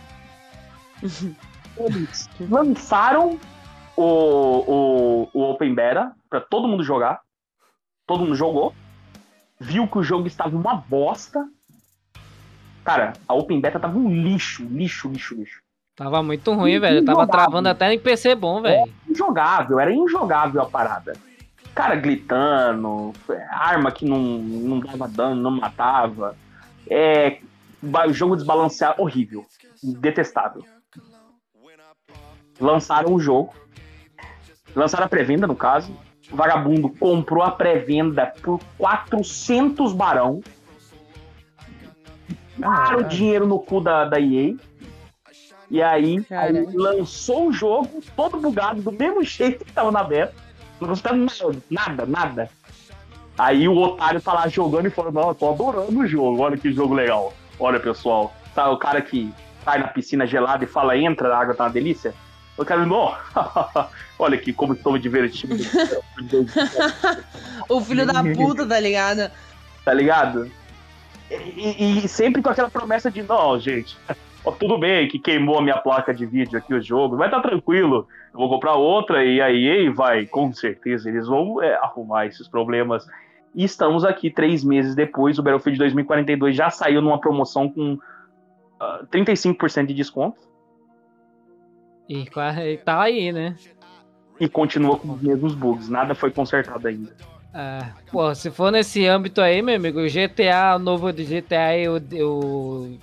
[1.77, 3.39] Eles lançaram
[3.95, 7.21] o, o, o Open Beta pra todo mundo jogar.
[8.05, 8.73] Todo mundo jogou.
[9.59, 11.47] Viu que o jogo estava uma bosta.
[12.83, 15.61] Cara, a Open Beta tava um lixo, lixo, lixo, lixo.
[15.95, 17.03] Tava muito ruim, velho.
[17.03, 17.31] Tava Injogável.
[17.31, 18.91] travando até em PC bom, velho.
[19.07, 21.13] Injogável, era injogável a parada.
[21.75, 23.13] Cara glitando,
[23.49, 26.35] arma que não, não dava dano, não matava.
[26.89, 27.39] É,
[28.09, 29.45] jogo desbalanceado, horrível.
[29.81, 30.63] Detestável.
[32.59, 33.53] Lançaram o jogo.
[34.75, 35.95] Lançaram a pré-venda, no caso.
[36.31, 40.41] O vagabundo comprou a pré-venda por 400 barão.
[42.59, 44.55] Cara, o dinheiro no cu da, da EA.
[45.71, 50.33] E aí, aí lançou o jogo todo bugado, do mesmo jeito que tava na beta.
[50.81, 51.15] Não gostava
[51.69, 52.49] nada, nada.
[53.37, 56.57] Aí o otário tá lá jogando e falando, não, eu tô adorando o jogo, olha
[56.57, 57.33] que jogo legal.
[57.57, 61.53] Olha, pessoal, tá o cara que cai na piscina gelada e fala, entra, a água
[61.55, 62.13] tá uma delícia.
[62.57, 63.15] O cara, não,
[64.19, 65.55] olha aqui como estou me divertindo.
[67.69, 69.31] O filho da puta, tá ligado?
[69.85, 70.51] tá ligado?
[71.29, 71.35] E,
[72.01, 73.97] e- e sempre com aquela promessa de, não, gente,
[74.43, 77.39] ó, tudo bem que queimou a minha placa de vídeo aqui o jogo, vai tá
[77.39, 82.25] tranquilo, eu vou comprar outra e a EA vai, com certeza, eles vão é, arrumar
[82.25, 83.05] esses problemas.
[83.53, 87.97] E estamos aqui três meses depois, o Battlefield 2042 já saiu numa promoção com
[88.79, 90.39] ah, 35% de desconto
[92.07, 92.25] E,
[92.85, 93.55] tá aí, né?
[94.41, 97.15] e continua com os mesmos bugs, nada foi consertado ainda.
[97.53, 101.65] Ah, pô, se for nesse âmbito aí, meu amigo, o GTA, o novo do GTA
[101.65, 102.97] aí, o, o,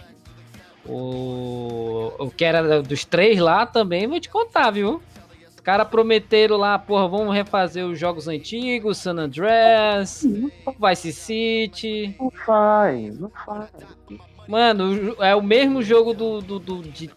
[0.89, 5.03] o, o que era dos três lá também, vou te contar, viu?
[5.69, 10.25] cara prometeram lá, porra, vamos refazer os jogos antigos, San Andreas,
[10.81, 12.17] Vice City.
[12.19, 13.69] Não faz, não faz.
[14.49, 17.11] Mano, é o mesmo jogo do, do, do- de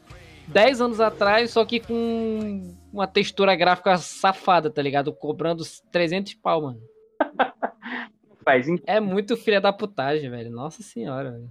[0.48, 5.14] 10 anos atrás, só que com uma textura gráfica safada, tá ligado?
[5.14, 6.82] Cobrando 300 pau, mano.
[8.44, 10.52] Faz É muito filha da putagem, velho.
[10.52, 11.50] Nossa senhora, velho.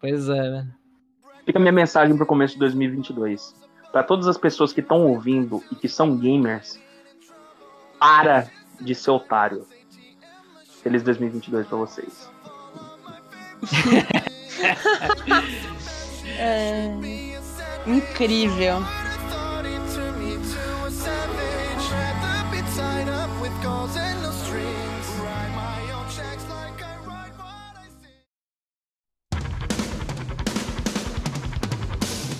[0.00, 0.74] Pois é, velho.
[1.44, 3.54] Fica a minha mensagem pro começo de 2022.
[3.92, 6.80] Pra todas as pessoas que estão ouvindo e que são gamers,
[7.98, 8.48] para
[8.80, 9.66] de ser otário.
[10.82, 12.30] Feliz 2022 pra vocês.
[16.42, 16.88] É...
[17.86, 18.78] Incrível.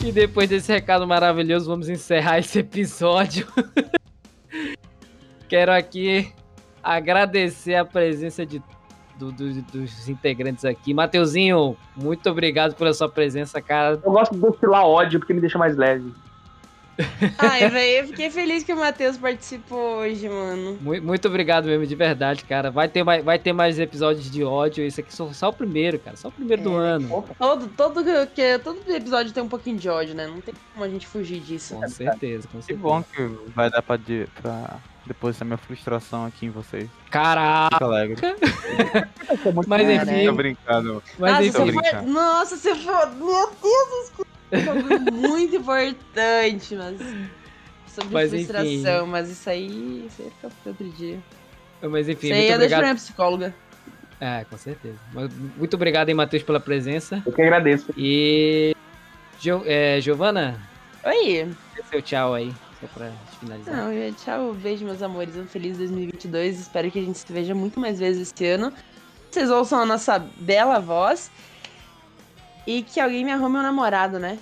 [0.05, 3.46] E depois desse recado maravilhoso, vamos encerrar esse episódio.
[5.48, 6.32] Quero aqui
[6.82, 8.62] agradecer a presença de,
[9.18, 10.94] do- do- dos integrantes aqui.
[10.94, 14.01] Mateuzinho, muito obrigado pela sua presença, cara.
[14.03, 16.11] Eu gosto de destilar ódio porque me deixa mais leve.
[17.38, 20.78] Ai, velho, eu fiquei feliz que o Matheus participou hoje, mano.
[20.80, 22.70] Mu- Muito obrigado mesmo, de verdade, cara.
[22.70, 24.84] Vai ter mais, vai ter mais episódios de ódio.
[24.84, 26.16] Esse aqui só, só o primeiro, cara.
[26.16, 27.24] Só o primeiro do É, ano.
[27.38, 28.03] Todo, todo,
[28.34, 30.26] que, todo episódio tem um pouquinho de ódio, né?
[30.26, 31.74] Não tem como a gente fugir disso.
[31.74, 32.80] Com certeza, com Que certeza.
[32.80, 33.22] bom que
[33.55, 34.76] vai dar pra, de- pra
[35.07, 36.88] depositar minha frustração aqui em vocês.
[37.11, 38.16] Caraca, Fico alegre.
[39.66, 41.03] mas Cara, enfim, Tô brincando.
[41.18, 41.53] mas Nossa, enfim.
[41.53, 41.82] Tô você foi...
[41.82, 42.11] brincando.
[42.12, 43.07] Nossa, você foi...
[43.16, 44.12] Meu Deus,
[45.12, 46.98] muito importante, mas...
[47.94, 48.44] Sobre Mas enfim.
[48.46, 50.07] frustração, mas isso aí...
[50.07, 51.18] Isso aí fica pra outro dia.
[51.82, 52.82] Mas enfim, Isso aí deixo pra obrigado.
[52.82, 53.55] minha psicóloga.
[54.20, 54.96] É, com certeza.
[55.12, 57.20] Mas Muito obrigado aí, Matheus, pela presença.
[57.26, 57.86] Eu que agradeço.
[57.96, 58.76] E.
[59.40, 60.61] Gio, é, Giovana,
[61.05, 61.48] Oi.
[61.74, 63.74] dê seu tchau aí, só pra finalizar.
[63.74, 65.34] Não, eu- tchau, beijo, meus amores.
[65.36, 66.61] Um feliz 2022.
[66.61, 68.72] Espero que a gente se veja muito mais vezes esse ano.
[69.30, 71.30] Vocês ouçam a nossa bela voz.
[72.66, 74.38] E que alguém me arrume um namorado, né?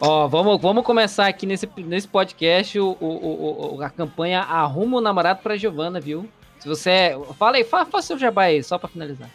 [0.00, 5.00] Ó, vamos, vamos começar aqui nesse, nesse podcast o, o- o- a campanha Arruma um
[5.00, 6.28] Namorado pra Giovana, viu?
[6.58, 6.90] Se você.
[6.90, 9.30] é- Fala aí, fa- faça seu jabá aí, só pra finalizar.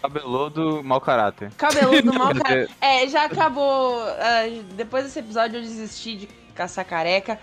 [0.00, 1.50] Cabeludo, mau caráter.
[1.56, 2.32] Cabeludo cara.
[2.34, 4.00] dizer, É, já acabou.
[4.02, 7.38] ah, depois desse episódio eu desisti de caçar careca.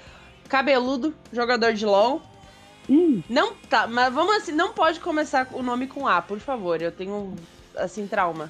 [0.49, 2.22] Cabeludo, jogador de LOL.
[3.30, 6.82] Não tá, mas vamos assim, não pode começar o nome com A, por favor.
[6.82, 7.36] Eu tenho,
[7.76, 8.49] assim, trauma.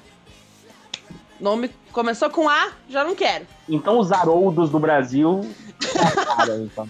[1.40, 3.46] Nome começou com A, já não quero.
[3.68, 5.40] Então os Haroldos do Brasil.
[6.36, 6.88] Cara, então.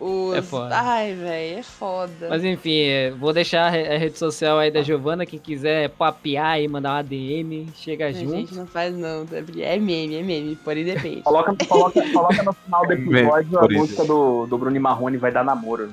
[0.00, 0.32] Os...
[0.36, 0.78] É foda.
[0.80, 2.28] Ai, velho, é foda.
[2.30, 5.26] Mas enfim, é, vou deixar a re- a rede social aí da Giovana.
[5.26, 8.54] Quem quiser papear e mandar uma DM, chega a gente junto.
[8.54, 9.26] não faz não,
[9.60, 11.22] é meme, é meme, porém depende.
[11.22, 15.32] Coloca, coloca, coloca no final do episódio a Por música do, do Bruno Marrone vai
[15.32, 15.92] dar namoro.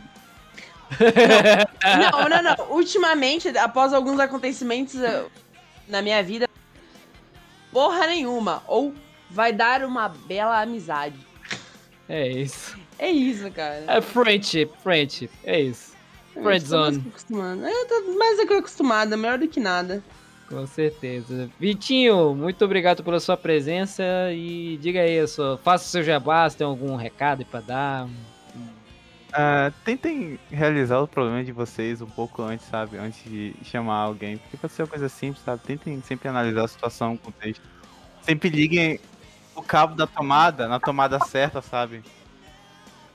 [1.02, 2.72] Não, não, não.
[2.78, 5.32] Ultimamente, após alguns acontecimentos eu-
[5.88, 6.48] na minha vida,
[7.72, 8.64] porra nenhuma.
[8.68, 8.94] Ou
[9.30, 11.18] vai dar uma bela amizade.
[12.08, 12.78] É isso.
[12.98, 13.84] É isso, cara.
[13.88, 15.30] É friendship, friendship.
[15.44, 15.94] É isso.
[16.36, 17.02] Eu friend tô mais zone.
[17.02, 17.70] que acostumada.
[17.70, 20.04] Eu tô mais do que acostumada, melhor do que nada.
[20.48, 21.50] Com certeza.
[21.60, 26.58] Vitinho, muito obrigado pela sua presença e diga aí, sua, faça o seu jabá, se
[26.58, 28.08] tem algum recado pra dar.
[29.36, 32.98] Ah, tentem realizar o problema de vocês um pouco antes, sabe?
[32.98, 34.38] Antes de chamar alguém.
[34.38, 35.62] Porque pode ser uma coisa simples, sabe?
[35.64, 37.62] Tentem sempre analisar a situação, o contexto.
[38.22, 39.00] Sempre liguem
[39.56, 42.02] o cabo da tomada na tomada certa, sabe?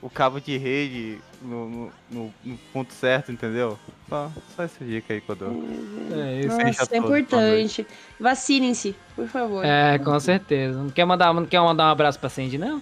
[0.01, 3.77] O cabo de rede no, no- no- ponto certo, entendeu?
[4.09, 5.63] Só, só essa dica aí que eu dou.
[6.11, 6.57] É isso.
[6.57, 7.87] Nossa, é importante.
[8.19, 9.63] Vacinem-se, por favor.
[9.63, 10.81] É, com certeza.
[10.81, 12.81] Não quer mandar, não quer mandar um abraço pra Sandy, não?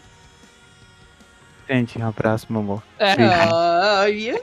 [1.70, 2.84] Gente, um abraço, meu amor.
[2.98, 4.40] É, Ai, meu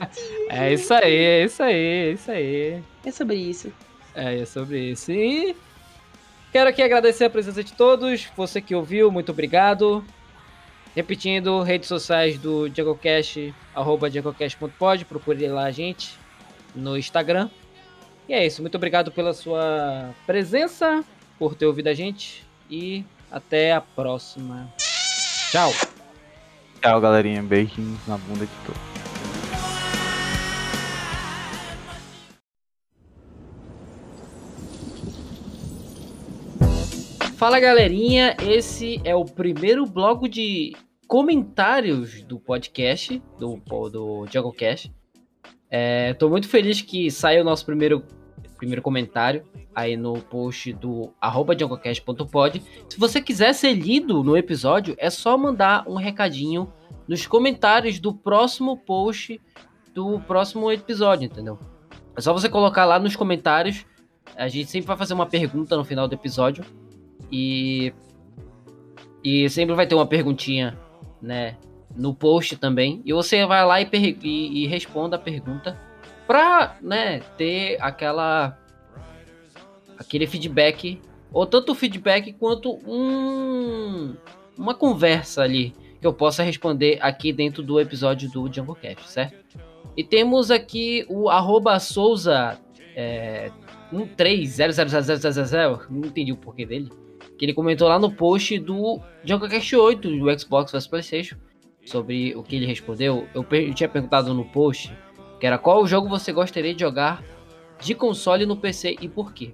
[0.49, 2.83] é isso aí, é isso aí, é isso aí.
[3.05, 3.73] É sobre isso.
[4.15, 5.11] É, é sobre isso.
[5.11, 5.53] E
[6.53, 8.29] quero aqui agradecer a presença de todos.
[8.37, 10.05] Você que ouviu, muito obrigado.
[10.95, 16.17] Repetindo, redes sociais do DiegoCast, arroba diegocast.pod, procure lá a gente
[16.73, 17.49] no Instagram.
[18.29, 21.03] E é isso, muito obrigado pela sua presença,
[21.37, 24.73] por ter ouvido a gente e até a próxima.
[25.51, 25.96] Tchau!
[26.87, 27.43] Tchau, galerinha.
[27.43, 28.81] Beijinhos na bunda de todos.
[37.35, 44.89] Fala galerinha, esse é o primeiro bloco de comentários do podcast, do, do DiagoCast.
[45.69, 48.01] É, tô muito feliz que saiu o nosso primeiro
[48.57, 49.43] primeiro comentário
[49.73, 51.53] aí no post do arroba.
[52.89, 56.73] Se você quiser ser lido no episódio, é só mandar um recadinho
[57.07, 59.39] nos comentários do próximo post
[59.97, 61.57] do próximo episódio, entendeu?
[62.15, 63.83] É só você colocar lá nos comentários.
[64.35, 66.63] A gente sempre vai fazer uma pergunta no final do episódio.
[67.31, 67.91] E.
[69.23, 70.77] E sempre vai ter uma perguntinha,
[71.19, 71.57] né?
[71.95, 73.01] No post também.
[73.05, 75.79] E você vai lá e, e, e responda a pergunta.
[76.27, 78.55] Pra, né, ter aquela.
[79.97, 81.01] Aquele feedback.
[81.31, 84.15] Ou tanto feedback quanto um.
[84.55, 85.73] Uma conversa ali.
[86.07, 89.35] Eu possa responder aqui dentro do episódio do Jungle Cast, certo?
[89.97, 92.57] E temos aqui o arroba Souza
[92.95, 93.51] é,
[94.15, 96.89] 1300000, não entendi o porquê dele.
[97.37, 101.35] Que ele comentou lá no post do JunkerCast 8 do Xbox vs Playstation.
[101.85, 103.27] Sobre o que ele respondeu.
[103.33, 104.95] Eu, eu tinha perguntado no post
[105.41, 107.21] que era qual jogo você gostaria de jogar
[107.81, 109.53] de console no PC e por quê.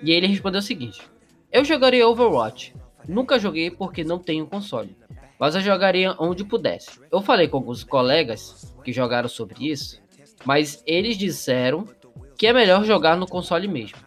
[0.00, 1.02] E ele respondeu o seguinte:
[1.50, 2.72] Eu jogaria Overwatch.
[3.08, 4.96] Nunca joguei porque não tenho console.
[5.38, 7.00] Mas eu jogaria onde pudesse.
[7.10, 10.00] Eu falei com alguns colegas que jogaram sobre isso,
[10.44, 11.86] mas eles disseram
[12.36, 13.98] que é melhor jogar no console mesmo.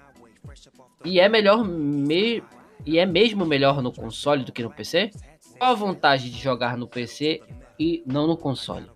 [1.04, 2.44] E é melhor me...
[2.86, 5.12] e é mesmo melhor no console do que no PC?
[5.58, 7.42] Qual a vantagem de jogar no PC
[7.80, 8.90] e não no console?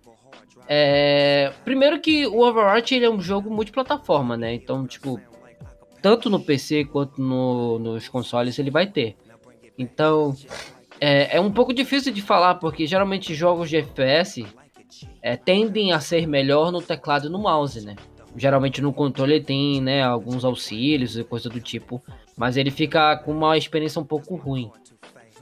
[0.68, 1.52] É...
[1.64, 4.54] Primeiro que o Overwatch ele é um jogo multiplataforma, né?
[4.54, 5.20] Então, tipo,
[6.00, 9.16] tanto no PC quanto no- nos consoles ele vai ter.
[9.78, 10.34] Então,
[11.04, 14.46] é, é um pouco difícil de falar, porque geralmente jogos de FPS
[15.20, 17.96] é, tendem a ser melhor no teclado e no mouse, né?
[18.36, 22.00] Geralmente no controle tem né, alguns auxílios e coisa do tipo,
[22.36, 24.70] mas ele fica com uma experiência um pouco ruim.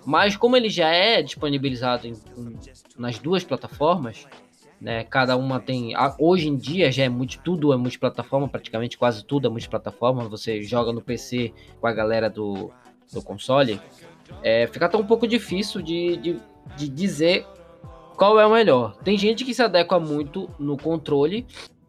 [0.05, 2.57] Mas como ele já é disponibilizado em- em-
[2.99, 4.27] nas duas plataformas,
[4.81, 5.05] né?
[5.05, 5.93] Cada uma tem.
[6.19, 10.27] Hoje em dia já é multi, tudo é multiplataforma, praticamente quase tudo é multiplataforma.
[10.29, 12.71] Você joga no PC com a galera do,
[13.13, 13.79] do console.
[14.43, 16.41] É, fica até um pouco difícil de, de,
[16.77, 17.47] de dizer
[18.17, 18.97] qual é o melhor.
[18.97, 21.47] Tem gente que se adequa muito no controle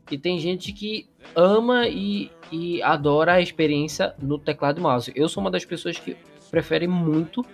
[0.09, 5.11] e tem gente que ama e, e adora a experiência no teclado e mouse.
[5.15, 6.15] Eu sou uma das pessoas que
[6.49, 7.45] prefere muito,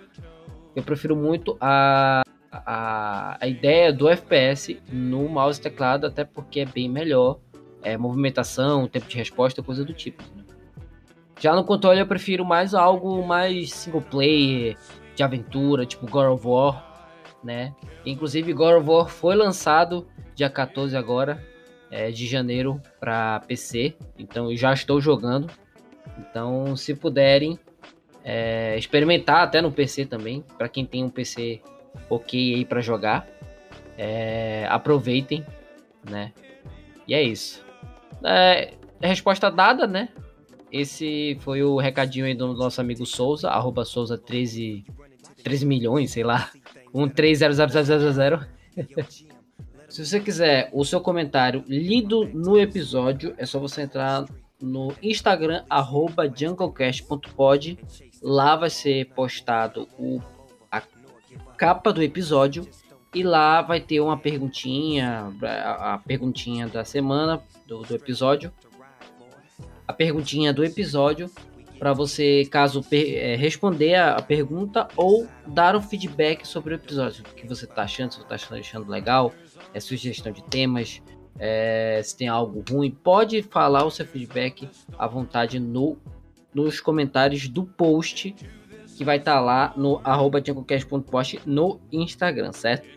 [0.74, 6.60] eu prefiro muito a, a, a ideia do FPS no mouse e teclado, até porque
[6.60, 7.38] é bem melhor.
[7.80, 10.22] É, movimentação, tempo de resposta, coisa do tipo.
[11.38, 14.76] Já no controle eu prefiro mais algo mais single player,
[15.14, 17.08] de aventura, tipo God of War,
[17.42, 17.74] né?
[18.04, 21.44] Inclusive God of War foi lançado dia 14 agora,
[21.90, 25.50] é, de janeiro para PC, então eu já estou jogando.
[26.18, 27.58] Então, se puderem
[28.24, 31.60] é, experimentar até no PC também, para quem tem um PC
[32.08, 33.26] ok aí para jogar,
[33.96, 35.44] é, aproveitem,
[36.08, 36.32] né?
[37.06, 37.64] E é isso.
[38.24, 40.08] É, resposta dada, né?
[40.70, 44.84] Esse foi o recadinho aí do nosso amigo Souza, arroba Souza 13,
[45.42, 46.50] 13 milhões, sei lá.
[46.92, 48.40] 1300000.
[49.88, 54.26] Se você quiser o seu comentário lido no episódio, é só você entrar
[54.60, 57.78] no Instagram, arroba junglecast.pod.
[58.22, 60.20] Lá vai ser postado o,
[60.70, 60.82] a
[61.56, 62.68] capa do episódio.
[63.14, 68.52] E lá vai ter uma perguntinha, a, a perguntinha da semana, do, do episódio.
[69.88, 71.28] A perguntinha do episódio
[71.78, 77.24] para você, caso é, responder a, a pergunta ou dar um feedback sobre o episódio.
[77.24, 79.32] O que você tá achando, se você tá achando, achando legal,
[79.72, 81.00] é sugestão de temas,
[81.38, 85.96] é, se tem algo ruim, pode falar o seu feedback à vontade no,
[86.52, 88.34] nos comentários do post
[88.96, 90.42] que vai estar lá no arroba
[91.46, 92.88] no Instagram, certo?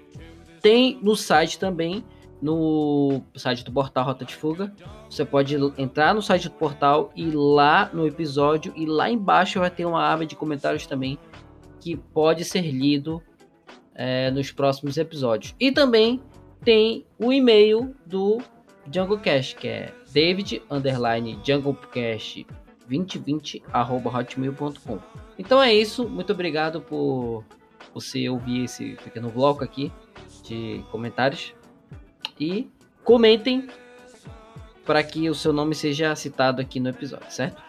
[0.60, 2.04] Tem no site também,
[2.42, 4.74] no site do portal Rota de Fuga.
[5.10, 9.70] Você pode entrar no site do portal e lá no episódio e lá embaixo vai
[9.70, 11.20] ter uma aba de comentários também
[11.80, 13.22] que pode ser lido
[13.94, 15.56] é, nos próximos episódios.
[15.60, 16.22] E também
[16.64, 18.40] tem o e-mail do
[18.92, 22.46] JungleCast, que é david underline junglecast
[22.88, 25.00] 2020 arroba hotmail.com.
[25.38, 27.44] Então é isso, muito obrigado por
[27.94, 29.92] você ouvir esse pequeno bloco aqui
[30.44, 31.54] de comentários
[32.40, 32.70] e
[33.04, 33.68] comentem
[34.86, 37.62] para que o seu nome seja citado aqui no episódio, certo?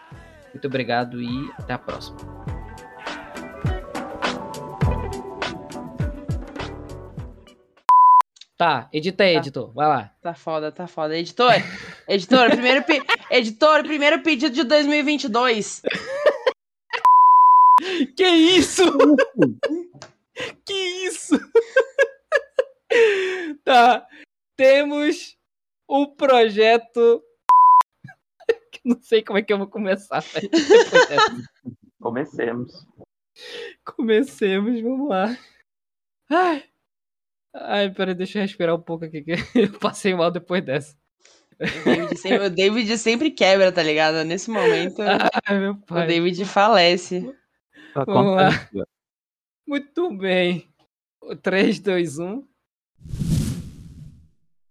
[0.53, 2.17] Muito obrigado e até a próxima.
[8.57, 9.39] Tá, edita aí, Tá.
[9.39, 9.71] editor.
[9.73, 10.11] Vai lá.
[10.21, 11.17] Tá foda, tá foda.
[11.17, 11.51] Editor,
[12.07, 13.01] editor, primeiro, pe-
[13.31, 15.81] editor, primeiro pedido de 2022.
[18.15, 18.83] Que isso?
[20.65, 20.73] que
[21.07, 21.35] isso?
[23.65, 24.05] tá.
[24.55, 25.37] Temos
[25.87, 27.23] o projeto.
[28.85, 30.23] não sei como é que eu vou começar.
[32.01, 32.85] Comecemos.
[33.83, 35.37] Comecemos, vamos lá.
[36.29, 36.63] Ai,
[37.53, 40.95] ai peraí, deixa eu respirar um pouco aqui, que eu passei mal depois dessa.
[41.59, 44.23] O David, sempre, o David sempre quebra, tá ligado?
[44.23, 46.07] Nesse momento, Ai, meu o.
[46.07, 47.21] David falece.
[47.93, 48.49] Tá Vamos lá.
[49.65, 50.67] Muito bem.
[51.41, 52.47] 3, 2, 1.